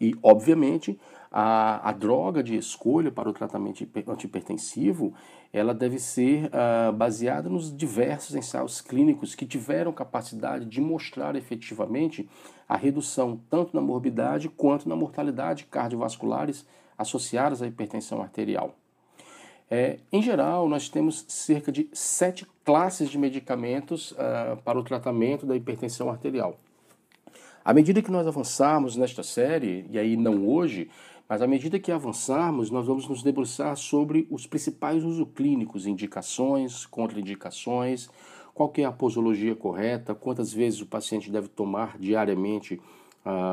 E, 0.00 0.14
obviamente, 0.22 0.98
a, 1.30 1.88
a 1.88 1.92
droga 1.92 2.42
de 2.42 2.56
escolha 2.56 3.10
para 3.10 3.28
o 3.28 3.32
tratamento 3.32 3.86
antipertensivo 4.08 5.12
ela 5.52 5.74
deve 5.74 5.98
ser 5.98 6.46
uh, 6.46 6.92
baseada 6.92 7.48
nos 7.48 7.76
diversos 7.76 8.36
ensaios 8.36 8.80
clínicos 8.80 9.34
que 9.34 9.44
tiveram 9.44 9.92
capacidade 9.92 10.64
de 10.64 10.80
mostrar 10.80 11.34
efetivamente 11.34 12.28
a 12.68 12.76
redução 12.76 13.40
tanto 13.50 13.74
na 13.74 13.82
morbidade 13.82 14.48
quanto 14.48 14.88
na 14.88 14.94
mortalidade 14.94 15.64
cardiovasculares 15.64 16.64
associadas 16.96 17.62
à 17.62 17.66
hipertensão 17.66 18.22
arterial. 18.22 18.76
É, 19.70 19.98
em 20.10 20.20
geral, 20.20 20.68
nós 20.68 20.88
temos 20.88 21.24
cerca 21.28 21.70
de 21.70 21.88
sete 21.92 22.44
classes 22.64 23.08
de 23.08 23.16
medicamentos 23.16 24.10
uh, 24.12 24.60
para 24.64 24.76
o 24.76 24.82
tratamento 24.82 25.46
da 25.46 25.54
hipertensão 25.54 26.10
arterial. 26.10 26.58
À 27.64 27.72
medida 27.72 28.02
que 28.02 28.10
nós 28.10 28.26
avançarmos 28.26 28.96
nesta 28.96 29.22
série, 29.22 29.86
e 29.88 29.96
aí 29.96 30.16
não 30.16 30.48
hoje, 30.48 30.90
mas 31.28 31.40
à 31.40 31.46
medida 31.46 31.78
que 31.78 31.92
avançarmos, 31.92 32.68
nós 32.68 32.84
vamos 32.84 33.06
nos 33.06 33.22
debruçar 33.22 33.76
sobre 33.76 34.26
os 34.28 34.44
principais 34.44 35.04
usos 35.04 35.28
clínicos, 35.36 35.86
indicações, 35.86 36.84
contraindicações, 36.84 38.08
qual 38.52 38.72
é 38.76 38.84
a 38.84 38.90
posologia 38.90 39.54
correta, 39.54 40.16
quantas 40.16 40.52
vezes 40.52 40.80
o 40.80 40.86
paciente 40.86 41.30
deve 41.30 41.46
tomar 41.46 41.96
diariamente 41.96 42.80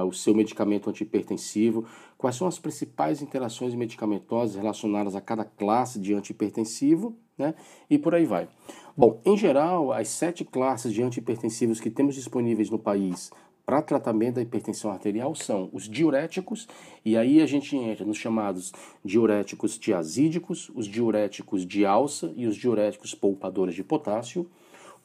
o 0.07 0.11
seu 0.11 0.33
medicamento 0.33 0.89
antihipertensivo, 0.89 1.85
quais 2.17 2.35
são 2.35 2.47
as 2.47 2.57
principais 2.57 3.21
interações 3.21 3.75
medicamentosas 3.75 4.55
relacionadas 4.55 5.15
a 5.15 5.21
cada 5.21 5.43
classe 5.43 5.99
de 5.99 6.13
antihipertensivo, 6.13 7.15
né? 7.37 7.53
E 7.89 7.97
por 7.97 8.15
aí 8.15 8.25
vai. 8.25 8.47
Bom, 8.95 9.21
em 9.25 9.37
geral, 9.37 9.91
as 9.91 10.07
sete 10.07 10.43
classes 10.43 10.91
de 10.93 11.03
antihipertensivos 11.03 11.79
que 11.79 11.91
temos 11.91 12.15
disponíveis 12.15 12.69
no 12.69 12.79
país 12.79 13.29
para 13.67 13.81
tratamento 13.81 14.35
da 14.35 14.41
hipertensão 14.41 14.89
arterial 14.89 15.35
são 15.35 15.69
os 15.73 15.89
diuréticos, 15.89 16.69
e 17.03 17.17
aí 17.17 17.41
a 17.41 17.45
gente 17.45 17.75
entra 17.75 18.05
nos 18.05 18.17
chamados 18.17 18.71
diuréticos 19.03 19.77
tiazídicos, 19.77 20.71
os 20.73 20.87
diuréticos 20.87 21.65
de 21.65 21.85
alça 21.85 22.33
e 22.37 22.47
os 22.47 22.55
diuréticos 22.55 23.13
poupadores 23.13 23.75
de 23.75 23.83
potássio. 23.83 24.49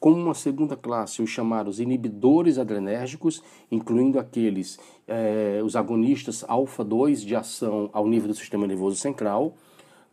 Como 0.03 0.17
uma 0.17 0.33
segunda 0.33 0.75
classe, 0.75 1.21
os 1.21 1.29
chamados 1.29 1.79
inibidores 1.79 2.57
adrenérgicos, 2.57 3.41
incluindo 3.71 4.19
aqueles, 4.19 4.77
eh, 5.07 5.61
os 5.63 5.77
agonistas 5.77 6.43
alfa-2 6.45 7.23
de 7.23 7.33
ação 7.33 7.89
ao 7.93 8.05
nível 8.05 8.27
do 8.27 8.33
sistema 8.33 8.67
nervoso 8.67 8.97
central, 8.97 9.55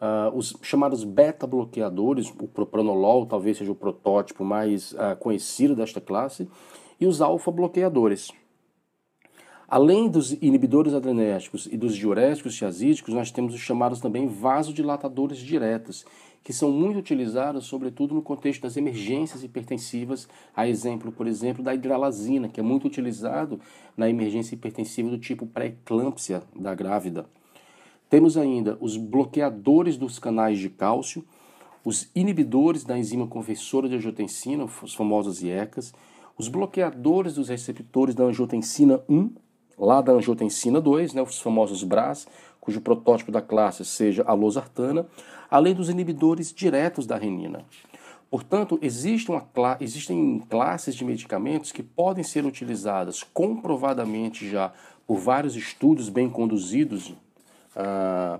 uh, 0.01 0.33
os 0.33 0.57
chamados 0.63 1.03
beta-bloqueadores, 1.03 2.33
o 2.41 2.47
propranolol 2.47 3.27
talvez 3.27 3.59
seja 3.59 3.73
o 3.73 3.75
protótipo 3.75 4.45
mais 4.45 4.93
uh, 4.93 5.17
conhecido 5.19 5.75
desta 5.75 6.01
classe, 6.01 6.49
e 7.01 7.05
os 7.05 7.21
alfa-bloqueadores. 7.21 8.31
Além 9.71 10.09
dos 10.09 10.33
inibidores 10.33 10.93
adrenérgicos 10.93 11.69
e 11.71 11.77
dos 11.77 11.95
diuréticos 11.95 12.57
tiazídicos, 12.57 13.15
nós 13.15 13.31
temos 13.31 13.55
os 13.55 13.61
chamados 13.61 14.01
também 14.01 14.27
vasodilatadores 14.27 15.39
diretos, 15.39 16.05
que 16.43 16.53
são 16.53 16.73
muito 16.73 16.99
utilizados, 16.99 17.67
sobretudo 17.67 18.13
no 18.13 18.21
contexto 18.21 18.63
das 18.63 18.77
emergências 18.77 19.45
hipertensivas, 19.45 20.29
a 20.57 20.67
exemplo, 20.67 21.13
por 21.13 21.29
exemplo, 21.29 21.63
da 21.63 21.73
hidralazina, 21.73 22.49
que 22.49 22.59
é 22.59 22.63
muito 22.65 22.89
utilizado 22.89 23.61
na 23.97 24.11
emergência 24.11 24.57
hipertensiva 24.57 25.09
do 25.09 25.19
tipo 25.19 25.47
pré-eclâmpsia 25.47 26.43
da 26.53 26.75
grávida. 26.75 27.27
Temos 28.09 28.37
ainda 28.37 28.77
os 28.81 28.97
bloqueadores 28.97 29.97
dos 29.97 30.19
canais 30.19 30.59
de 30.59 30.69
cálcio, 30.69 31.25
os 31.85 32.11
inibidores 32.13 32.83
da 32.83 32.99
enzima 32.99 33.29
conversora 33.29 33.89
de 33.89 33.95
angiotensina, 33.95 34.65
os 34.65 34.95
famosos 34.95 35.45
IECAS, 35.45 35.95
os 36.37 36.49
bloqueadores 36.49 37.35
dos 37.35 37.49
receptores 37.49 38.17
da 38.17 38.25
angiotensina 38.25 39.01
1, 39.09 39.31
lá 39.81 40.03
da 40.03 40.13
angiotensina 40.13 40.81
2, 40.81 41.15
né, 41.15 41.23
os 41.23 41.41
famosos 41.41 41.83
BRAS, 41.83 42.29
cujo 42.61 42.83
protótipo 42.83 43.33
da 43.33 43.41
classe 43.41 43.85
seja 43.85 44.23
a 44.27 44.35
losartana, 44.35 45.07
além 45.51 45.75
dos 45.75 45.89
inibidores 45.89 46.53
diretos 46.53 47.07
da 47.07 47.17
renina. 47.17 47.65
Portanto, 48.31 48.79
existe 48.81 49.33
existem 49.81 50.39
classes 50.49 50.95
de 50.95 51.05
medicamentos 51.05 51.73
que 51.73 51.83
podem 51.83 52.23
ser 52.23 52.45
utilizadas 52.45 53.25
comprovadamente 53.25 54.49
já 54.49 54.73
por 55.05 55.19
vários 55.19 55.57
estudos 55.57 56.09
bem 56.09 56.31
conduzidos, 56.31 57.13
ah, 57.75 58.39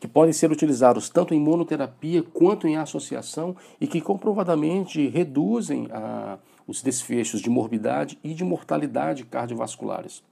que 0.00 0.08
podem 0.08 0.32
ser 0.32 0.50
utilizados 0.50 1.08
tanto 1.08 1.34
em 1.34 1.38
monoterapia 1.38 2.22
quanto 2.22 2.66
em 2.66 2.76
associação 2.76 3.54
e 3.80 3.86
que 3.86 4.00
comprovadamente 4.00 5.06
reduzem 5.06 5.86
ah, 5.92 6.38
os 6.66 6.82
desfechos 6.82 7.40
de 7.40 7.50
morbidade 7.50 8.18
e 8.24 8.34
de 8.34 8.42
mortalidade 8.42 9.24
cardiovasculares. 9.24 10.22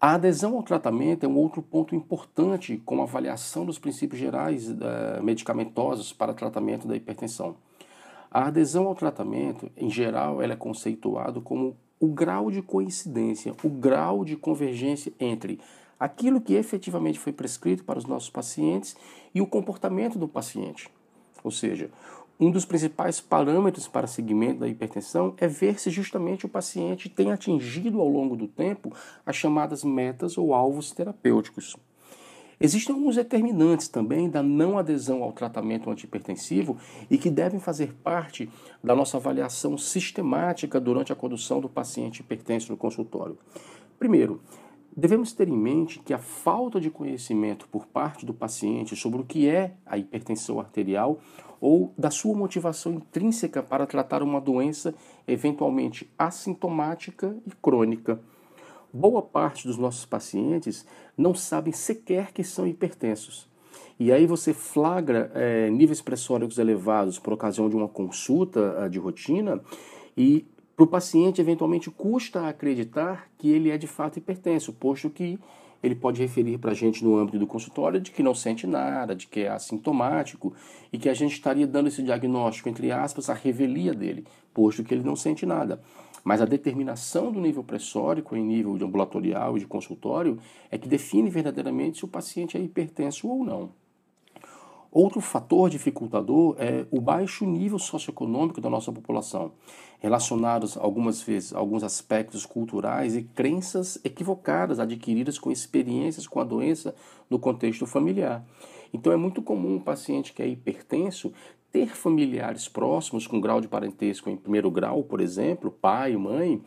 A 0.00 0.14
adesão 0.14 0.56
ao 0.56 0.62
tratamento 0.62 1.26
é 1.26 1.28
um 1.28 1.36
outro 1.36 1.60
ponto 1.60 1.92
importante 1.92 2.80
com 2.86 3.00
a 3.00 3.02
avaliação 3.02 3.66
dos 3.66 3.80
princípios 3.80 4.20
gerais 4.20 4.70
uh, 4.70 5.20
medicamentosos 5.24 6.12
para 6.12 6.32
tratamento 6.32 6.86
da 6.86 6.94
hipertensão. 6.94 7.56
A 8.30 8.46
adesão 8.46 8.86
ao 8.86 8.94
tratamento, 8.94 9.68
em 9.76 9.90
geral, 9.90 10.40
ela 10.40 10.52
é 10.52 10.56
conceituado 10.56 11.40
como 11.40 11.76
o 11.98 12.06
grau 12.06 12.48
de 12.48 12.62
coincidência, 12.62 13.52
o 13.64 13.68
grau 13.68 14.24
de 14.24 14.36
convergência 14.36 15.12
entre 15.18 15.58
aquilo 15.98 16.40
que 16.40 16.54
efetivamente 16.54 17.18
foi 17.18 17.32
prescrito 17.32 17.82
para 17.82 17.98
os 17.98 18.04
nossos 18.04 18.30
pacientes 18.30 18.96
e 19.34 19.40
o 19.40 19.48
comportamento 19.48 20.16
do 20.16 20.28
paciente. 20.28 20.88
Ou 21.42 21.50
seja, 21.50 21.90
um 22.40 22.52
dos 22.52 22.64
principais 22.64 23.20
parâmetros 23.20 23.88
para 23.88 24.06
seguimento 24.06 24.60
da 24.60 24.68
hipertensão 24.68 25.34
é 25.38 25.48
ver 25.48 25.80
se 25.80 25.90
justamente 25.90 26.46
o 26.46 26.48
paciente 26.48 27.08
tem 27.08 27.32
atingido 27.32 28.00
ao 28.00 28.08
longo 28.08 28.36
do 28.36 28.46
tempo 28.46 28.92
as 29.26 29.34
chamadas 29.34 29.82
metas 29.82 30.38
ou 30.38 30.54
alvos 30.54 30.92
terapêuticos. 30.92 31.76
Existem 32.60 32.94
alguns 32.94 33.16
determinantes 33.16 33.88
também 33.88 34.28
da 34.28 34.42
não 34.42 34.78
adesão 34.78 35.22
ao 35.22 35.32
tratamento 35.32 35.90
antihipertensivo 35.90 36.76
e 37.10 37.18
que 37.18 37.30
devem 37.30 37.58
fazer 37.58 37.92
parte 37.94 38.48
da 38.82 38.94
nossa 38.94 39.16
avaliação 39.16 39.76
sistemática 39.76 40.80
durante 40.80 41.12
a 41.12 41.16
condução 41.16 41.60
do 41.60 41.68
paciente 41.68 42.20
hipertenso 42.20 42.70
no 42.70 42.78
consultório. 42.78 43.38
Primeiro, 43.98 44.40
Devemos 44.98 45.32
ter 45.32 45.46
em 45.46 45.56
mente 45.56 46.00
que 46.00 46.12
a 46.12 46.18
falta 46.18 46.80
de 46.80 46.90
conhecimento 46.90 47.68
por 47.68 47.86
parte 47.86 48.26
do 48.26 48.34
paciente 48.34 48.96
sobre 48.96 49.20
o 49.20 49.24
que 49.24 49.48
é 49.48 49.74
a 49.86 49.96
hipertensão 49.96 50.58
arterial 50.58 51.20
ou 51.60 51.92
da 51.96 52.10
sua 52.10 52.36
motivação 52.36 52.92
intrínseca 52.94 53.62
para 53.62 53.86
tratar 53.86 54.22
uma 54.22 54.40
doença 54.40 54.94
eventualmente 55.26 56.10
assintomática 56.18 57.36
e 57.46 57.50
crônica. 57.62 58.20
Boa 58.92 59.20
parte 59.20 59.66
dos 59.66 59.76
nossos 59.76 60.06
pacientes 60.06 60.86
não 61.16 61.34
sabem 61.34 61.72
sequer 61.72 62.32
que 62.32 62.42
são 62.42 62.66
hipertensos. 62.66 63.48
E 64.00 64.12
aí 64.12 64.26
você 64.26 64.54
flagra 64.54 65.30
é, 65.34 65.68
níveis 65.70 66.00
pressóricos 66.00 66.58
elevados 66.58 67.18
por 67.18 67.32
ocasião 67.32 67.68
de 67.68 67.76
uma 67.76 67.88
consulta 67.88 68.84
uh, 68.84 68.88
de 68.88 68.98
rotina 68.98 69.60
e 70.16 70.46
para 70.78 70.84
o 70.84 70.86
paciente, 70.86 71.40
eventualmente, 71.40 71.90
custa 71.90 72.48
acreditar 72.48 73.28
que 73.36 73.50
ele 73.50 73.68
é 73.68 73.76
de 73.76 73.88
fato 73.88 74.16
hipertenso, 74.16 74.72
posto 74.72 75.10
que 75.10 75.36
ele 75.82 75.94
pode 75.94 76.20
referir 76.20 76.58
para 76.58 76.72
a 76.72 76.74
gente 76.74 77.04
no 77.04 77.16
âmbito 77.16 77.38
do 77.38 77.46
consultório 77.46 78.00
de 78.00 78.10
que 78.10 78.22
não 78.22 78.34
sente 78.34 78.66
nada, 78.66 79.14
de 79.14 79.26
que 79.26 79.40
é 79.40 79.48
assintomático 79.48 80.52
e 80.92 80.98
que 80.98 81.08
a 81.08 81.14
gente 81.14 81.32
estaria 81.32 81.66
dando 81.66 81.88
esse 81.88 82.02
diagnóstico, 82.02 82.68
entre 82.68 82.90
aspas, 82.90 83.30
a 83.30 83.34
revelia 83.34 83.94
dele, 83.94 84.24
posto 84.52 84.82
que 84.82 84.92
ele 84.92 85.04
não 85.04 85.16
sente 85.16 85.46
nada. 85.46 85.80
Mas 86.24 86.42
a 86.42 86.44
determinação 86.44 87.30
do 87.30 87.40
nível 87.40 87.62
pressórico 87.62 88.36
em 88.36 88.44
nível 88.44 88.76
de 88.76 88.84
ambulatorial 88.84 89.56
e 89.56 89.60
de 89.60 89.66
consultório 89.66 90.38
é 90.70 90.76
que 90.76 90.88
define 90.88 91.30
verdadeiramente 91.30 91.98
se 91.98 92.04
o 92.04 92.08
paciente 92.08 92.56
é 92.56 92.60
hipertenso 92.60 93.28
ou 93.28 93.44
não. 93.44 93.70
Outro 94.90 95.20
fator 95.20 95.68
dificultador 95.68 96.56
é 96.58 96.86
o 96.90 97.00
baixo 97.00 97.44
nível 97.44 97.78
socioeconômico 97.78 98.60
da 98.60 98.70
nossa 98.70 98.90
população, 98.90 99.52
relacionados 99.98 100.78
algumas 100.78 101.20
vezes 101.20 101.52
a 101.52 101.58
alguns 101.58 101.84
aspectos 101.84 102.46
culturais 102.46 103.14
e 103.14 103.22
crenças 103.22 103.98
equivocadas 104.02 104.78
adquiridas 104.78 105.38
com 105.38 105.50
experiências 105.50 106.26
com 106.26 106.40
a 106.40 106.44
doença 106.44 106.94
no 107.28 107.38
contexto 107.38 107.86
familiar. 107.86 108.44
Então 108.92 109.12
é 109.12 109.16
muito 109.16 109.42
comum 109.42 109.74
um 109.74 109.80
paciente 109.80 110.32
que 110.32 110.42
é 110.42 110.46
hipertenso 110.46 111.32
ter 111.70 111.94
familiares 111.94 112.66
próximos 112.66 113.26
com 113.26 113.40
grau 113.40 113.60
de 113.60 113.68
parentesco 113.68 114.30
em 114.30 114.36
primeiro 114.36 114.70
grau, 114.70 115.02
por 115.02 115.20
exemplo, 115.20 115.70
pai, 115.70 116.16
mãe, 116.16 116.62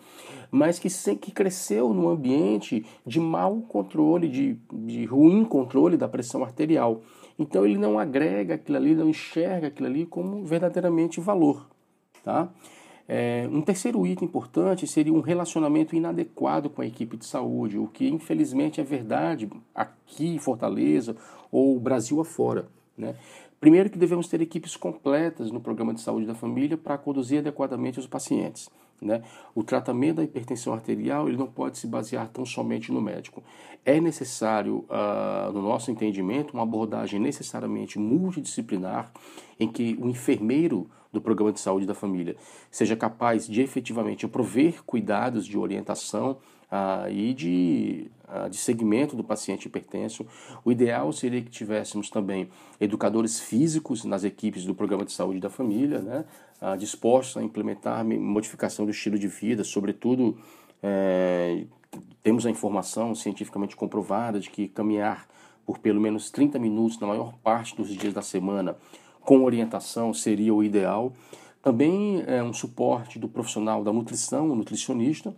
mas 0.51 0.77
que, 0.77 0.89
que 1.15 1.31
cresceu 1.31 1.91
num 1.93 2.07
ambiente 2.07 2.85
de 3.05 3.19
mau 3.19 3.61
controle, 3.61 4.27
de, 4.27 4.59
de 4.71 5.05
ruim 5.05 5.43
controle 5.43 5.97
da 5.97 6.07
pressão 6.07 6.43
arterial. 6.43 7.01
Então 7.41 7.65
ele 7.65 7.77
não 7.77 7.97
agrega 7.97 8.53
aquilo 8.53 8.77
ali, 8.77 8.93
não 8.93 9.09
enxerga 9.09 9.67
aquilo 9.67 9.87
ali 9.87 10.05
como 10.05 10.45
verdadeiramente 10.45 11.19
valor. 11.19 11.67
Tá? 12.23 12.47
É, 13.07 13.49
um 13.51 13.61
terceiro 13.61 14.05
item 14.05 14.27
importante 14.27 14.85
seria 14.85 15.11
um 15.11 15.21
relacionamento 15.21 15.95
inadequado 15.95 16.69
com 16.69 16.83
a 16.83 16.85
equipe 16.85 17.17
de 17.17 17.25
saúde, 17.25 17.79
o 17.79 17.87
que 17.87 18.07
infelizmente 18.07 18.79
é 18.79 18.83
verdade 18.83 19.49
aqui 19.73 20.27
em 20.27 20.37
Fortaleza 20.37 21.15
ou 21.51 21.79
Brasil 21.79 22.21
afora. 22.21 22.67
Né? 22.95 23.15
Primeiro 23.59 23.89
que 23.89 23.97
devemos 23.97 24.27
ter 24.27 24.39
equipes 24.39 24.75
completas 24.75 25.51
no 25.51 25.59
programa 25.59 25.95
de 25.95 26.01
saúde 26.01 26.27
da 26.27 26.35
família 26.35 26.77
para 26.77 26.95
conduzir 26.95 27.39
adequadamente 27.39 27.99
os 27.99 28.05
pacientes. 28.05 28.69
Né? 29.01 29.23
O 29.55 29.63
tratamento 29.63 30.17
da 30.17 30.23
hipertensão 30.23 30.73
arterial 30.73 31.27
ele 31.27 31.37
não 31.37 31.47
pode 31.47 31.77
se 31.77 31.87
basear 31.87 32.29
tão 32.29 32.45
somente 32.45 32.91
no 32.91 33.01
médico. 33.01 33.43
É 33.83 33.99
necessário, 33.99 34.85
uh, 34.89 35.51
no 35.51 35.61
nosso 35.61 35.89
entendimento, 35.89 36.53
uma 36.53 36.63
abordagem 36.63 37.19
necessariamente 37.19 37.97
multidisciplinar 37.97 39.11
em 39.59 39.67
que 39.67 39.97
o 39.99 40.07
enfermeiro 40.07 40.87
do 41.11 41.19
programa 41.19 41.51
de 41.51 41.59
saúde 41.59 41.85
da 41.85 41.95
família 41.95 42.35
seja 42.69 42.95
capaz 42.95 43.47
de 43.47 43.61
efetivamente 43.61 44.27
prover 44.27 44.83
cuidados 44.85 45.45
de 45.45 45.57
orientação 45.57 46.37
uh, 46.71 47.11
e 47.11 47.33
de, 47.33 48.11
uh, 48.27 48.49
de 48.49 48.57
segmento 48.57 49.15
do 49.15 49.23
paciente 49.23 49.65
hipertenso. 49.65 50.25
O 50.63 50.71
ideal 50.71 51.11
seria 51.11 51.41
que 51.41 51.49
tivéssemos 51.49 52.09
também 52.09 52.49
educadores 52.79 53.39
físicos 53.39 54.05
nas 54.05 54.23
equipes 54.23 54.65
do 54.65 54.73
programa 54.73 55.05
de 55.05 55.11
saúde 55.11 55.39
da 55.39 55.49
família, 55.49 55.99
né? 55.99 56.25
uh, 56.61 56.77
dispostos 56.77 57.37
a 57.37 57.43
implementar 57.43 58.05
modificação 58.05 58.85
do 58.85 58.91
estilo 58.91 59.19
de 59.19 59.27
vida, 59.27 59.63
sobretudo 59.63 60.37
é, 60.81 61.65
temos 62.23 62.45
a 62.45 62.49
informação 62.49 63.13
cientificamente 63.13 63.75
comprovada 63.75 64.39
de 64.39 64.49
que 64.49 64.67
caminhar 64.67 65.27
por 65.65 65.79
pelo 65.79 66.01
menos 66.01 66.31
30 66.31 66.57
minutos 66.57 66.99
na 66.99 67.07
maior 67.07 67.33
parte 67.43 67.75
dos 67.75 67.89
dias 67.89 68.13
da 68.13 68.21
semana 68.21 68.75
com 69.21 69.43
orientação 69.43 70.13
seria 70.13 70.53
o 70.53 70.63
ideal. 70.63 71.13
Também 71.61 72.23
é 72.25 72.41
um 72.41 72.53
suporte 72.53 73.19
do 73.19 73.27
profissional 73.27 73.83
da 73.83 73.93
nutrição, 73.93 74.49
o 74.49 74.55
nutricionista, 74.55 75.35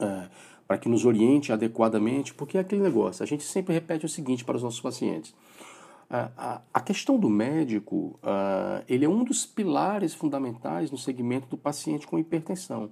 é, 0.00 0.28
para 0.66 0.78
que 0.78 0.88
nos 0.88 1.04
oriente 1.04 1.52
adequadamente, 1.52 2.34
porque 2.34 2.56
é 2.56 2.60
aquele 2.60 2.82
negócio, 2.82 3.22
a 3.22 3.26
gente 3.26 3.44
sempre 3.44 3.74
repete 3.74 4.06
o 4.06 4.08
seguinte 4.08 4.44
para 4.44 4.56
os 4.56 4.62
nossos 4.62 4.80
pacientes. 4.80 5.34
A, 6.72 6.80
questão 6.80 7.18
do 7.18 7.28
médico, 7.28 8.18
uh, 8.22 8.84
ele 8.88 9.04
é 9.04 9.08
um 9.08 9.24
dos 9.24 9.46
pilares 9.46 10.14
fundamentais 10.14 10.90
no 10.90 10.98
segmento 10.98 11.48
do 11.48 11.56
paciente 11.56 12.06
com 12.06 12.18
hipertensão. 12.18 12.90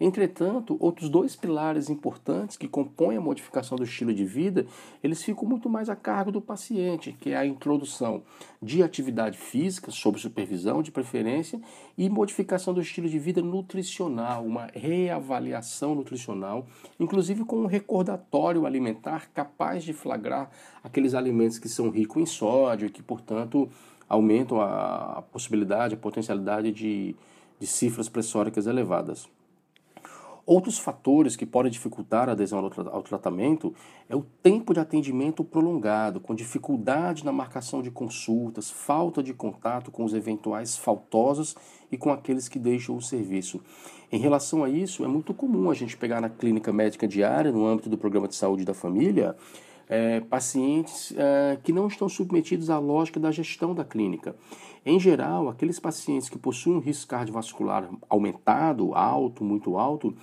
Entretanto, 0.00 0.76
outros 0.78 1.08
dois 1.08 1.34
pilares 1.34 1.90
importantes 1.90 2.56
que 2.56 2.68
compõem 2.68 3.16
a 3.16 3.20
modificação 3.20 3.76
do 3.76 3.82
estilo 3.82 4.14
de 4.14 4.24
vida, 4.24 4.64
eles 5.02 5.22
ficam 5.24 5.48
muito 5.48 5.68
mais 5.68 5.88
a 5.88 5.96
cargo 5.96 6.30
do 6.30 6.40
paciente, 6.40 7.16
que 7.20 7.30
é 7.30 7.36
a 7.36 7.44
introdução 7.44 8.22
de 8.62 8.80
atividade 8.82 9.36
física, 9.36 9.90
sob 9.90 10.18
supervisão 10.20 10.82
de 10.82 10.92
preferência, 10.92 11.60
e 11.96 12.08
modificação 12.08 12.72
do 12.72 12.80
estilo 12.80 13.08
de 13.08 13.18
vida 13.18 13.42
nutricional, 13.42 14.44
uma 14.44 14.68
reavaliação 14.72 15.96
nutricional, 15.96 16.66
inclusive 17.00 17.44
com 17.44 17.56
um 17.58 17.66
recordatório 17.66 18.66
alimentar 18.66 19.28
capaz 19.34 19.82
de 19.82 19.92
flagrar 19.92 20.48
aqueles 20.82 21.12
alimentos 21.12 21.58
que 21.58 21.68
são 21.68 21.90
ricos 21.90 22.22
em 22.22 22.26
sódio 22.26 22.86
e 22.86 22.90
que, 22.90 23.02
portanto, 23.02 23.68
aumentam 24.08 24.60
a 24.60 25.22
possibilidade, 25.32 25.94
a 25.94 25.98
potencialidade 25.98 26.70
de, 26.70 27.16
de 27.58 27.66
cifras 27.66 28.08
pressóricas 28.08 28.66
elevadas. 28.66 29.28
Outros 30.48 30.78
fatores 30.78 31.36
que 31.36 31.44
podem 31.44 31.70
dificultar 31.70 32.26
a 32.26 32.32
adesão 32.32 32.70
ao 32.90 33.02
tratamento 33.02 33.74
é 34.08 34.16
o 34.16 34.24
tempo 34.42 34.72
de 34.72 34.80
atendimento 34.80 35.44
prolongado, 35.44 36.20
com 36.20 36.34
dificuldade 36.34 37.22
na 37.22 37.30
marcação 37.30 37.82
de 37.82 37.90
consultas, 37.90 38.70
falta 38.70 39.22
de 39.22 39.34
contato 39.34 39.90
com 39.90 40.04
os 40.04 40.14
eventuais 40.14 40.74
faltosos 40.74 41.54
e 41.92 41.98
com 41.98 42.10
aqueles 42.10 42.48
que 42.48 42.58
deixam 42.58 42.96
o 42.96 43.02
serviço. 43.02 43.60
Em 44.10 44.18
relação 44.18 44.64
a 44.64 44.70
isso, 44.70 45.04
é 45.04 45.06
muito 45.06 45.34
comum 45.34 45.70
a 45.70 45.74
gente 45.74 45.98
pegar 45.98 46.18
na 46.18 46.30
clínica 46.30 46.72
médica 46.72 47.06
diária, 47.06 47.52
no 47.52 47.66
âmbito 47.66 47.90
do 47.90 47.98
programa 47.98 48.26
de 48.26 48.34
saúde 48.34 48.64
da 48.64 48.72
família, 48.72 49.36
é, 49.88 50.20
pacientes 50.20 51.14
é, 51.16 51.58
que 51.62 51.72
não 51.72 51.86
estão 51.86 52.08
submetidos 52.08 52.70
à 52.70 52.78
lógica 52.78 53.18
da 53.18 53.30
gestão 53.30 53.74
da 53.74 53.84
clínica. 53.84 54.36
Em 54.84 54.98
geral, 54.98 55.48
aqueles 55.48 55.80
pacientes 55.80 56.28
que 56.28 56.38
possuem 56.38 56.76
um 56.76 56.80
risco 56.80 57.08
cardiovascular 57.08 57.88
aumentado, 58.08 58.94
alto, 58.94 59.42
muito 59.44 59.76
alto, 59.76 60.14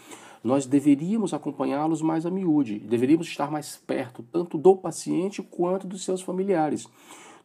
nós 0.44 0.66
deveríamos 0.66 1.34
acompanhá-los 1.34 2.02
mais 2.02 2.26
a 2.26 2.32
miúde, 2.32 2.80
deveríamos 2.80 3.28
estar 3.28 3.50
mais 3.50 3.78
perto 3.78 4.24
tanto 4.32 4.58
do 4.58 4.76
paciente 4.76 5.42
quanto 5.42 5.88
dos 5.88 6.04
seus 6.04 6.22
familiares 6.22 6.88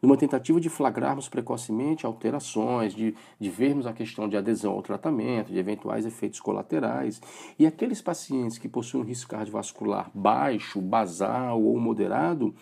numa 0.01 0.17
tentativa 0.17 0.59
de 0.59 0.69
flagrarmos 0.69 1.29
precocemente 1.29 2.05
alterações, 2.05 2.93
de, 2.93 3.13
de 3.39 3.49
vermos 3.49 3.85
a 3.85 3.93
questão 3.93 4.27
de 4.27 4.35
adesão 4.35 4.73
ao 4.73 4.81
tratamento, 4.81 5.51
de 5.51 5.59
eventuais 5.59 6.05
efeitos 6.05 6.39
colaterais. 6.39 7.21
E 7.59 7.67
aqueles 7.67 8.01
pacientes 8.01 8.57
que 8.57 8.67
possuem 8.67 9.03
um 9.03 9.05
risco 9.05 9.29
cardiovascular 9.29 10.09
baixo, 10.13 10.81
basal 10.81 11.61
ou 11.61 11.79
moderado, 11.79 12.53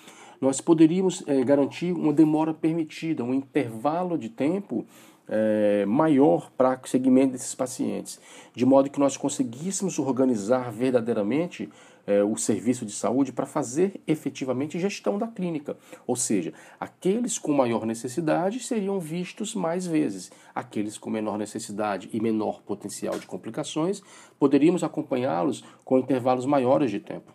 nós 0.41 0.61
poderíamos 0.61 1.23
é, 1.27 1.43
garantir 1.43 1.91
uma 1.91 2.13
demora 2.13 2.53
permitida, 2.53 3.23
um 3.23 3.33
intervalo 3.33 4.17
de 4.17 4.29
tempo 4.29 4.85
é, 5.29 5.85
maior 5.85 6.49
para 6.57 6.79
o 6.83 6.87
segmento 6.87 7.33
desses 7.33 7.53
pacientes, 7.53 8.19
de 8.55 8.65
modo 8.65 8.89
que 8.89 8.99
nós 8.99 9.15
conseguíssemos 9.15 9.99
organizar 9.99 10.71
verdadeiramente 10.71 11.69
é, 12.05 12.23
o 12.23 12.35
serviço 12.37 12.85
de 12.85 12.91
saúde 12.91 13.31
para 13.31 13.45
fazer 13.45 14.01
efetivamente 14.07 14.79
gestão 14.79 15.17
da 15.17 15.27
clínica. 15.27 15.77
Ou 16.07 16.15
seja, 16.15 16.53
aqueles 16.79 17.37
com 17.37 17.53
maior 17.53 17.85
necessidade 17.85 18.59
seriam 18.59 18.99
vistos 18.99 19.55
mais 19.55 19.85
vezes, 19.85 20.31
aqueles 20.53 20.97
com 20.97 21.09
menor 21.09 21.37
necessidade 21.37 22.09
e 22.11 22.19
menor 22.19 22.61
potencial 22.61 23.17
de 23.19 23.27
complicações 23.27 24.01
poderíamos 24.39 24.83
acompanhá-los 24.83 25.63
com 25.83 25.99
intervalos 25.99 26.45
maiores 26.45 26.91
de 26.91 26.99
tempo. 26.99 27.33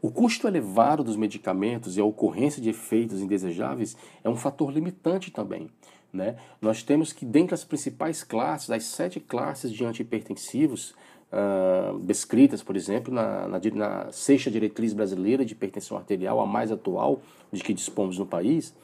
O 0.00 0.10
custo 0.10 0.48
elevado 0.48 1.04
dos 1.04 1.16
medicamentos 1.16 1.96
e 1.96 2.00
a 2.00 2.04
ocorrência 2.04 2.60
de 2.60 2.70
efeitos 2.70 3.20
indesejáveis 3.20 3.96
é 4.24 4.28
um 4.28 4.34
fator 4.34 4.72
limitante 4.72 5.30
também. 5.30 5.70
Né? 6.12 6.36
Nós 6.60 6.82
temos 6.82 7.12
que, 7.12 7.24
dentre 7.24 7.54
as 7.54 7.64
principais 7.64 8.22
classes, 8.22 8.70
as 8.70 8.84
sete 8.84 9.20
classes 9.20 9.70
de 9.70 9.84
antihipertensivos, 9.84 10.94
uh, 11.32 11.98
descritas, 12.00 12.62
por 12.62 12.76
exemplo, 12.76 13.12
na, 13.12 13.48
na, 13.48 13.60
na 13.74 14.12
sexta 14.12 14.50
diretriz 14.50 14.92
brasileira 14.92 15.44
de 15.44 15.52
hipertensão 15.52 15.96
arterial, 15.96 16.40
a 16.40 16.46
mais 16.46 16.70
atual 16.70 17.20
de 17.50 17.62
que 17.62 17.72
dispomos 17.72 18.18
no 18.18 18.26
país, 18.26 18.74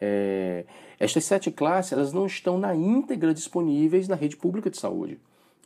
é, 0.00 0.64
estas 0.98 1.24
sete 1.24 1.50
classes 1.50 1.92
elas 1.92 2.12
não 2.12 2.26
estão 2.26 2.58
na 2.58 2.74
íntegra 2.74 3.34
disponíveis 3.34 4.08
na 4.08 4.14
rede 4.14 4.36
pública 4.36 4.70
de 4.70 4.78
saúde. 4.78 5.18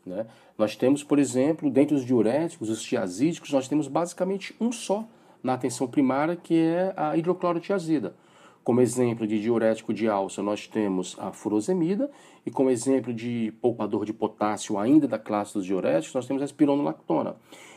Né? 0.05 0.27
Nós 0.57 0.75
temos, 0.75 1.05
por 1.05 1.19
exemplo, 1.19 1.71
dentre 1.71 1.95
os 1.95 2.05
diuréticos, 2.05 2.69
os 2.69 2.83
tiazídicos, 2.83 3.53
nós 3.53 3.69
temos 3.69 3.89
basicamente 3.89 4.55
um 4.61 4.73
só 4.73 5.07
na 5.43 5.55
atenção 5.55 5.87
primária, 5.87 6.37
que 6.37 6.55
é 6.55 6.93
a 6.97 7.17
hidroclorotiazida. 7.17 8.15
Como 8.65 8.81
exemplo 8.81 9.27
de 9.27 9.41
diurético 9.41 9.93
de 9.93 10.09
alça, 10.09 10.41
nós 10.41 10.69
temos 10.69 11.17
a 11.19 11.33
furosemida, 11.33 12.09
e 12.47 12.51
como 12.51 12.71
exemplo 12.71 13.13
de 13.13 13.53
poupador 13.61 14.05
de 14.05 14.13
potássio, 14.13 14.79
ainda 14.79 15.09
da 15.09 15.19
classe 15.19 15.55
dos 15.55 15.67
diuréticos, 15.67 16.15
nós 16.15 16.27
temos 16.27 16.43
a 16.43 16.45
espironolactona. 16.45 17.35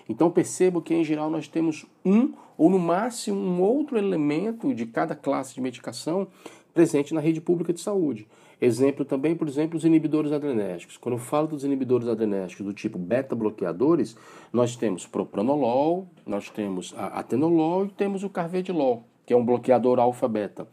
Então 0.08 0.30
percebo 0.30 0.84
que, 0.84 0.94
em 0.94 1.04
geral, 1.04 1.30
nós 1.30 1.48
temos 1.48 1.88
um 2.06 2.34
ou, 2.56 2.70
no 2.70 2.78
máximo, 2.78 3.40
um 3.40 3.62
outro 3.62 3.98
elemento 3.98 4.74
de 4.74 4.86
cada 4.86 5.16
classe 5.16 5.56
de 5.56 5.62
medicação 5.62 6.28
presente 6.74 7.14
na 7.14 7.20
rede 7.20 7.42
pública 7.42 7.74
de 7.74 7.82
saúde. 7.82 8.28
Exemplo 8.62 9.04
também, 9.04 9.36
por 9.36 9.48
exemplo, 9.48 9.78
os 9.78 9.86
inibidores 9.86 10.32
adrenérgicos. 10.32 10.98
Quando 10.98 11.16
eu 11.16 11.20
falo 11.20 11.48
dos 11.48 11.64
inibidores 11.64 12.08
adrenérgicos 12.08 12.66
do 12.66 12.74
tipo 12.74 12.98
beta-bloqueadores, 12.98 14.16
nós 14.54 14.76
temos 14.76 15.08
propranolol, 15.08 16.08
nós 16.26 16.50
temos 16.50 16.94
a 16.96 17.08
atenolol 17.08 17.86
e 17.86 17.90
temos 17.90 18.24
o 18.24 18.30
carvedilol, 18.30 19.04
que 19.26 19.34
é 19.34 19.38
um 19.38 19.46
bloqueador 19.46 20.00
alfa-beta. 20.00 20.68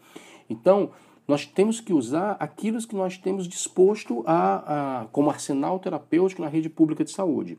Então, 0.48 0.90
nós 1.26 1.46
temos 1.46 1.80
que 1.80 1.92
usar 1.92 2.36
aquilo 2.38 2.78
que 2.86 2.96
nós 2.96 3.16
temos 3.16 3.46
disposto 3.46 4.22
a, 4.26 5.02
a, 5.02 5.06
como 5.06 5.30
arsenal 5.30 5.78
terapêutico 5.78 6.42
na 6.42 6.48
rede 6.48 6.68
pública 6.68 7.04
de 7.04 7.10
saúde. 7.10 7.58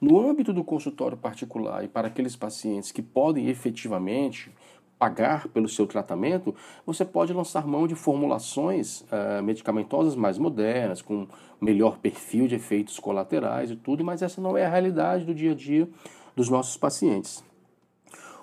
No 0.00 0.20
âmbito 0.20 0.52
do 0.52 0.62
consultório 0.62 1.16
particular 1.16 1.84
e 1.84 1.88
para 1.88 2.06
aqueles 2.06 2.36
pacientes 2.36 2.92
que 2.92 3.02
podem 3.02 3.48
efetivamente 3.48 4.52
pagar 4.98 5.48
pelo 5.48 5.68
seu 5.68 5.86
tratamento, 5.86 6.54
você 6.84 7.04
pode 7.04 7.32
lançar 7.32 7.66
mão 7.66 7.86
de 7.86 7.94
formulações 7.94 9.02
uh, 9.02 9.42
medicamentosas 9.42 10.16
mais 10.16 10.38
modernas, 10.38 11.00
com 11.00 11.26
melhor 11.60 11.98
perfil 11.98 12.48
de 12.48 12.56
efeitos 12.56 12.98
colaterais 12.98 13.70
e 13.70 13.76
tudo, 13.76 14.04
mas 14.04 14.22
essa 14.22 14.40
não 14.40 14.56
é 14.56 14.66
a 14.66 14.70
realidade 14.70 15.24
do 15.24 15.34
dia 15.34 15.52
a 15.52 15.54
dia 15.54 15.88
dos 16.34 16.48
nossos 16.48 16.76
pacientes. 16.76 17.44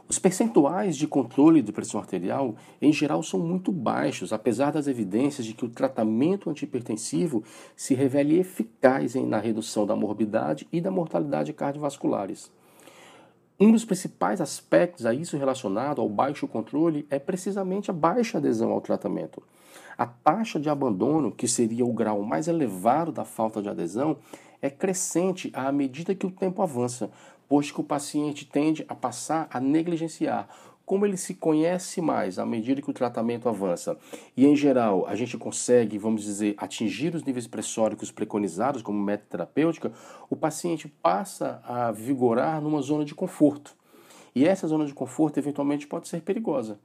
Os 0.08 0.20
percentuais 0.20 0.96
de 0.96 1.08
controle 1.08 1.63
de 1.63 1.72
pressão 1.72 2.00
arterial, 2.00 2.56
em 2.80 2.94
geral, 2.94 3.24
são 3.24 3.39
muito 3.39 3.72
baixos, 3.72 4.32
apesar 4.32 4.72
das 4.72 4.86
evidências 4.86 5.46
de 5.46 5.54
que 5.54 5.65
o 5.65 5.70
tratamento 5.70 6.48
antihipertensivo 6.48 7.44
se 7.76 7.96
revele 7.96 8.39
eficaz 8.39 9.15
na 9.15 9.39
redução 9.39 9.84
da 9.84 9.96
morbidade 9.96 10.68
e 10.72 10.80
da 10.80 10.91
mortalidade 10.91 11.54
cardiovasculares. 11.54 12.52
Um 13.60 13.72
dos 13.72 13.84
principais 13.84 14.41
aspectos 14.41 15.08
a 15.08 15.13
isso 15.13 15.38
relacionado 15.38 16.02
ao 16.02 16.10
baixo 16.10 16.48
controle 16.48 17.08
é 17.10 17.18
precisamente 17.18 17.89
a 17.89 17.94
baixa 17.94 18.38
adesão 18.38 18.72
ao 18.72 18.82
tratamento. 18.82 19.41
A 19.98 20.06
taxa 20.06 20.60
de 20.60 20.70
abandono, 20.70 21.32
que 21.32 21.48
seria 21.48 21.86
o 21.86 21.94
grau 21.94 22.22
mais 22.22 22.48
elevado 22.48 23.12
da 23.12 23.24
falta 23.24 23.62
de 23.62 23.70
adesão, 23.70 24.18
é 24.62 24.70
crescente 24.70 25.52
à 25.54 25.72
medida 25.72 26.13
que 26.13 26.26
o 26.26 26.32
tempo 26.32 26.62
avança, 26.62 27.10
pois 27.47 27.71
que 27.71 27.81
o 27.81 27.84
paciente 27.84 28.45
tende 28.45 28.86
a 28.88 28.95
passar 28.95 29.47
a 29.51 29.60
negligenciar. 29.60 30.47
Como 30.86 31.03
ele 31.03 31.17
se 31.17 31.34
conhece 31.34 31.99
mais 31.99 32.38
à 32.38 32.45
medida 32.45 32.81
que 32.81 32.89
o 32.89 32.93
tratamento 32.93 33.49
avança, 33.49 33.97
e 34.38 34.45
em 34.45 34.55
geral 34.55 35.08
a 35.08 35.15
gente 35.15 35.36
consegue, 35.36 35.97
vamos 35.97 36.23
dizer, 36.23 36.53
atingir 36.58 37.15
os 37.15 37.23
níveis 37.23 37.47
pressóricos 37.47 38.12
preconizados 38.12 38.84
como 38.84 39.01
método 39.01 39.29
terapêutica, 39.29 39.91
o 40.29 40.36
paciente 40.36 40.88
passa 40.88 41.60
a 41.63 41.91
vigorar 41.91 42.62
numa 42.62 42.81
zona 42.81 43.03
de 43.03 43.15
conforto. 43.15 43.75
E 44.36 44.45
essa 44.45 44.67
zona 44.67 44.86
de 44.86 44.93
conforto 44.93 45.39
eventualmente 45.39 45.88
pode 45.88 46.08
ser 46.08 46.21
perigosa, 46.21 46.79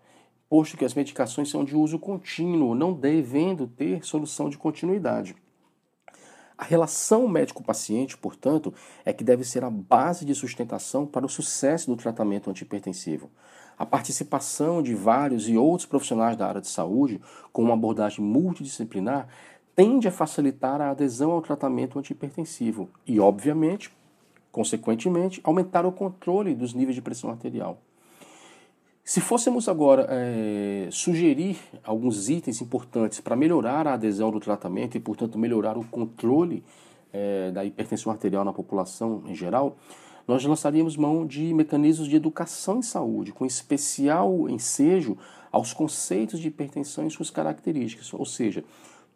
posto 0.49 0.79
que 0.79 0.85
as 0.85 0.95
medicações 0.95 1.51
são 1.51 1.63
de 1.63 1.77
uso 1.77 1.99
contínuo, 1.99 2.75
não 2.75 2.95
devendo 2.95 3.67
ter 3.67 4.05
solução 4.05 4.49
de 4.49 4.57
continuidade. 4.57 5.37
A 6.61 6.65
relação 6.65 7.27
médico-paciente, 7.27 8.19
portanto, 8.19 8.75
é 9.03 9.15
que 9.15 9.25
deve 9.25 9.45
ser 9.45 9.65
a 9.65 9.71
base 9.71 10.27
de 10.27 10.35
sustentação 10.35 11.07
para 11.07 11.25
o 11.25 11.29
sucesso 11.29 11.87
do 11.87 11.97
tratamento 11.97 12.51
antihipertensivo. 12.51 13.31
A 13.79 13.87
participação 13.87 14.83
de 14.83 14.95
vários 14.95 15.49
e 15.49 15.57
outros 15.57 15.87
profissionais 15.87 16.37
da 16.37 16.47
área 16.47 16.61
de 16.61 16.69
saúde, 16.69 17.19
com 17.51 17.63
uma 17.63 17.73
abordagem 17.73 18.23
multidisciplinar, 18.23 19.27
tende 19.75 20.07
a 20.07 20.13
facilitar 20.13 20.83
a 20.83 20.91
adesão 20.91 21.31
ao 21.31 21.41
tratamento 21.41 21.99
antihipertensivo 21.99 22.91
e, 23.07 23.19
obviamente, 23.19 23.91
consequentemente, 24.53 25.41
aumentar 25.43 25.87
o 25.87 25.93
controle 25.93 26.55
dos 26.55 26.75
níveis 26.75 26.95
de 26.95 27.01
pressão 27.01 27.31
arterial. 27.31 27.79
Se 29.05 29.21
fôssemos 29.21 29.69
agora 29.69 30.07
é, 30.11 30.89
sugerir 30.91 31.59
alguns 31.83 32.29
itens 32.29 32.61
importantes 32.61 33.21
para 33.21 33.35
melhorar 33.35 33.87
a 33.87 33.95
adesão 33.95 34.31
do 34.31 34.39
tratamento 34.39 34.97
e, 34.97 35.01
portanto, 35.01 35.39
melhorar 35.39 35.77
o 35.77 35.85
controle 35.85 36.63
é, 37.13 37.51
da 37.51 37.65
hipertensão 37.65 38.13
arterial 38.13 38.45
na 38.45 38.53
população 38.53 39.25
em 39.27 39.35
geral, 39.35 39.77
nós 40.29 40.45
lançaríamos 40.45 40.97
mão 40.97 41.27
de 41.27 41.53
mecanismos 41.53 42.09
de 42.09 42.15
educação 42.15 42.79
em 42.79 42.83
saúde, 42.83 43.33
com 43.33 43.45
especial 43.45 44.49
ensejo 44.49 45.19
aos 45.51 45.73
conceitos 45.73 46.39
de 46.39 46.49
hipertensão 46.49 47.05
e 47.07 47.11
suas 47.11 47.31
características. 47.31 48.15
Ou 48.15 48.25
seja, 48.25 48.63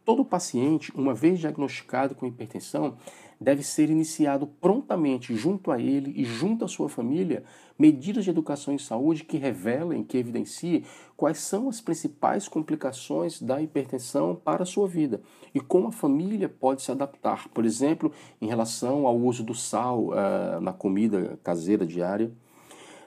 todo 0.04 0.24
paciente, 0.24 0.92
uma 0.94 1.14
vez 1.14 1.38
diagnosticado 1.38 2.14
com 2.14 2.26
hipertensão, 2.26 2.96
deve 3.40 3.62
ser 3.62 3.90
iniciado 3.90 4.46
prontamente 4.46 5.34
junto 5.34 5.70
a 5.70 5.80
ele 5.80 6.12
e 6.16 6.24
junto 6.24 6.64
à 6.64 6.68
sua 6.68 6.88
família 6.88 7.44
medidas 7.78 8.24
de 8.24 8.30
educação 8.30 8.72
em 8.72 8.78
saúde 8.78 9.24
que 9.24 9.36
revelem, 9.36 10.04
que 10.04 10.16
evidenciem 10.16 10.84
quais 11.16 11.38
são 11.38 11.68
as 11.68 11.80
principais 11.80 12.46
complicações 12.48 13.40
da 13.40 13.60
hipertensão 13.60 14.34
para 14.34 14.62
a 14.62 14.66
sua 14.66 14.86
vida 14.86 15.20
e 15.54 15.60
como 15.60 15.88
a 15.88 15.92
família 15.92 16.48
pode 16.48 16.82
se 16.82 16.90
adaptar, 16.90 17.48
por 17.48 17.64
exemplo, 17.64 18.12
em 18.40 18.46
relação 18.46 19.06
ao 19.06 19.16
uso 19.16 19.42
do 19.42 19.54
sal 19.54 20.08
uh, 20.08 20.60
na 20.60 20.72
comida 20.72 21.38
caseira 21.42 21.86
diária. 21.86 22.32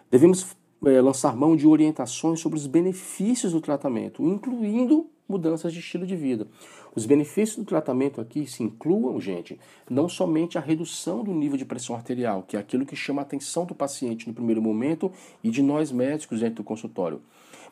Devemos 0.10 0.44
uh, 0.82 1.02
lançar 1.02 1.36
mão 1.36 1.56
de 1.56 1.68
orientações 1.68 2.40
sobre 2.40 2.58
os 2.58 2.68
benefícios 2.68 3.54
do 3.54 3.62
tratamento, 3.62 4.24
incluindo 4.24 5.10
mudanças 5.28 5.74
de 5.74 5.80
estilo 5.80 6.06
de 6.06 6.16
vida. 6.16 6.48
Os 6.98 7.06
benefícios 7.06 7.58
do 7.58 7.64
tratamento 7.64 8.20
aqui 8.20 8.48
se 8.48 8.64
incluam, 8.64 9.22
gente, 9.22 9.60
não 9.88 10.10
somente 10.10 10.58
a 10.58 10.62
redução 10.62 11.24
do 11.24 11.32
nível 11.32 11.56
de 11.56 11.64
pressão 11.64 11.96
arterial, 11.96 12.42
que 12.42 12.58
é 12.58 12.60
aquilo 12.60 12.88
que 12.88 12.96
chama 12.96 13.22
a 13.22 13.24
atenção 13.24 13.68
do 13.68 13.76
paciente 13.76 14.28
no 14.28 14.34
primeiro 14.34 14.64
momento 14.64 15.12
e 15.44 15.52
de 15.52 15.62
nós 15.62 15.92
médicos 15.92 16.40
dentro 16.40 16.56
do 16.56 16.64
consultório, 16.64 17.22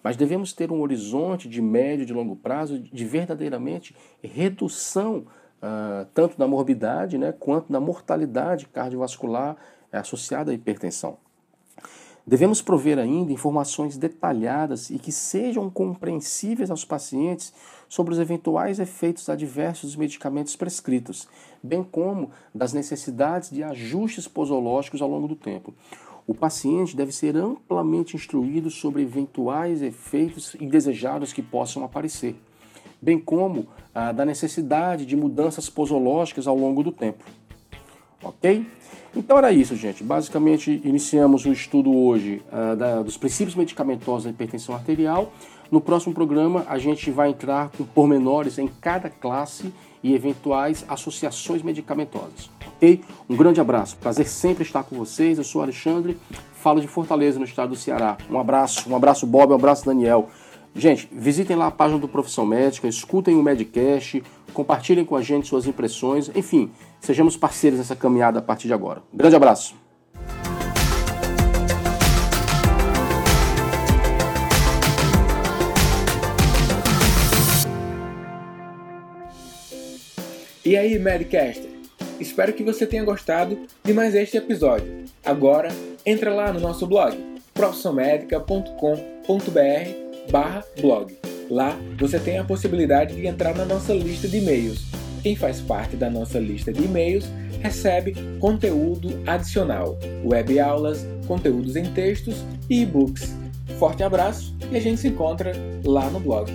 mas 0.04 0.16
devemos 0.16 0.54
ter 0.54 0.72
um 0.72 0.80
horizonte 0.80 1.50
de 1.50 1.60
médio 1.60 2.04
e 2.04 2.06
de 2.06 2.14
longo 2.14 2.36
prazo 2.36 2.78
de 2.78 3.04
verdadeiramente 3.04 3.96
redução 4.22 5.26
uh, 5.58 6.06
tanto 6.14 6.38
da 6.38 6.46
morbidade 6.46 7.18
né, 7.18 7.32
quanto 7.32 7.74
da 7.74 7.80
mortalidade 7.80 8.68
cardiovascular 8.68 9.58
associada 9.92 10.52
à 10.52 10.54
hipertensão. 10.54 11.18
Devemos 12.28 12.60
prover 12.60 12.98
ainda 12.98 13.32
informações 13.32 13.98
detalhadas 13.98 14.90
e 14.90 14.98
que 14.98 15.12
sejam 15.12 15.70
compreensíveis 15.70 16.72
aos 16.72 16.84
pacientes 16.84 17.54
sobre 17.88 18.14
os 18.14 18.20
eventuais 18.20 18.80
efeitos 18.80 19.30
adversos 19.30 19.92
dos 19.92 19.96
medicamentos 19.96 20.56
prescritos, 20.56 21.28
bem 21.62 21.84
como 21.84 22.32
das 22.54 22.74
necessidades 22.74 23.52
de 23.52 23.62
ajustes 23.62 24.28
posológicos 24.28 25.04
ao 25.04 25.10
longo 25.10 25.28
do 25.28 25.36
tempo. 25.36 25.72
O 26.26 26.34
paciente 26.34 26.96
deve 26.96 27.12
ser 27.12 27.38
amplamente 27.38 28.16
instruído 28.16 28.72
sobre 28.72 29.04
eventuais 29.04 29.84
efeitos 29.84 30.56
indesejados 30.60 31.32
que 31.32 31.44
possam 31.44 31.84
aparecer, 31.84 32.36
bem 33.00 33.20
como 33.20 33.68
ah, 33.94 34.12
da 34.12 34.26
necessidade 34.26 35.06
de 35.06 35.16
mudanças 35.16 35.70
posológicas 35.70 36.48
ao 36.48 36.58
longo 36.58 36.82
do 36.82 36.92
tempo. 36.92 37.24
Ok? 38.24 38.66
Então 39.15 39.38
era 39.38 39.51
isso, 39.51 39.75
gente. 39.75 40.04
Basicamente, 40.04 40.82
iniciamos 40.84 41.45
o 41.45 41.51
estudo 41.51 41.95
hoje 41.95 42.41
uh, 42.51 42.75
da, 42.75 43.01
dos 43.01 43.17
princípios 43.17 43.56
medicamentosos 43.56 44.25
da 44.25 44.30
hipertensão 44.30 44.75
arterial. 44.75 45.32
No 45.71 45.80
próximo 45.80 46.13
programa, 46.13 46.65
a 46.67 46.78
gente 46.78 47.10
vai 47.10 47.30
entrar 47.30 47.69
com 47.69 47.86
pormenores 47.86 48.58
em 48.58 48.67
cada 48.67 49.10
classe 49.10 49.73
e 50.04 50.13
eventuais 50.13 50.86
associações 50.88 51.63
medicamentosas. 51.63 52.49
Ok? 52.75 53.01
Um 53.28 53.36
grande 53.36 53.60
abraço. 53.60 53.97
Prazer 53.97 54.28
sempre 54.28 54.63
estar 54.63 54.84
com 54.84 54.95
vocês. 54.97 55.38
Eu 55.38 55.43
sou 55.43 55.62
Alexandre, 55.62 56.17
falo 56.54 56.82
de 56.82 56.88
Fortaleza, 56.88 57.39
no 57.39 57.45
estado 57.45 57.69
do 57.69 57.75
Ceará. 57.75 58.17
Um 58.30 58.38
abraço, 58.38 58.89
um 58.89 58.95
abraço, 58.95 59.25
Bob, 59.25 59.51
um 59.51 59.56
abraço, 59.56 59.86
Daniel. 59.86 60.30
Gente, 60.75 61.08
visitem 61.10 61.56
lá 61.56 61.67
a 61.67 61.71
página 61.71 61.97
do 61.97 62.08
Profissão 62.08 62.45
Médica, 62.45 62.86
escutem 62.86 63.36
o 63.36 63.41
Medcast, 63.41 64.21
compartilhem 64.54 65.06
com 65.06 65.15
a 65.15 65.21
gente 65.21 65.47
suas 65.47 65.65
impressões, 65.65 66.30
enfim, 66.36 66.69
sejamos 67.00 67.38
parceiros 67.38 67.80
nessa 67.80 67.96
caminhada 67.96 68.40
a 68.40 68.42
partir 68.42 68.68
de 68.68 68.74
agora. 68.74 69.02
Um 69.14 69.18
grande 69.18 69.36
abraço! 69.36 69.76
E 80.66 80.76
aí, 80.76 80.98
Medcaster? 80.98 81.70
Espero 82.20 82.52
que 82.52 82.64
você 82.64 82.88
tenha 82.88 83.04
gostado 83.04 83.68
de 83.84 83.94
mais 83.94 84.16
este 84.16 84.38
episódio. 84.38 85.06
Agora, 85.24 85.70
entra 86.04 86.34
lá 86.34 86.52
no 86.52 86.60
nosso 86.60 86.88
blog, 86.88 87.16
profissionmedica.com.br 87.54 90.32
barra 90.32 90.64
blog. 90.82 91.16
Lá 91.52 91.78
você 92.00 92.20
tem 92.20 92.40
a 92.40 92.44
possibilidade 92.44 93.16
de 93.16 93.28
entrar 93.28 93.54
na 93.54 93.66
nossa 93.66 93.94
lista 93.94 94.28
de 94.28 94.38
e-mails. 94.38 94.95
Quem 95.26 95.36
faz 95.36 95.60
parte 95.60 95.96
da 95.96 96.08
nossa 96.08 96.38
lista 96.38 96.72
de 96.72 96.84
e-mails 96.84 97.28
recebe 97.60 98.14
conteúdo 98.40 99.24
adicional, 99.26 99.98
web 100.24 100.60
aulas, 100.60 101.04
conteúdos 101.26 101.76
em 101.76 101.86
textos 101.94 102.46
e 102.70 102.84
e-books. 102.84 103.36
Forte 103.80 104.04
abraço 104.04 104.56
e 104.72 104.78
a 104.78 104.80
gente 104.80 105.02
se 105.02 105.08
encontra 105.08 105.52
lá 105.84 106.12
no 106.12 106.20
blog. 106.20 106.52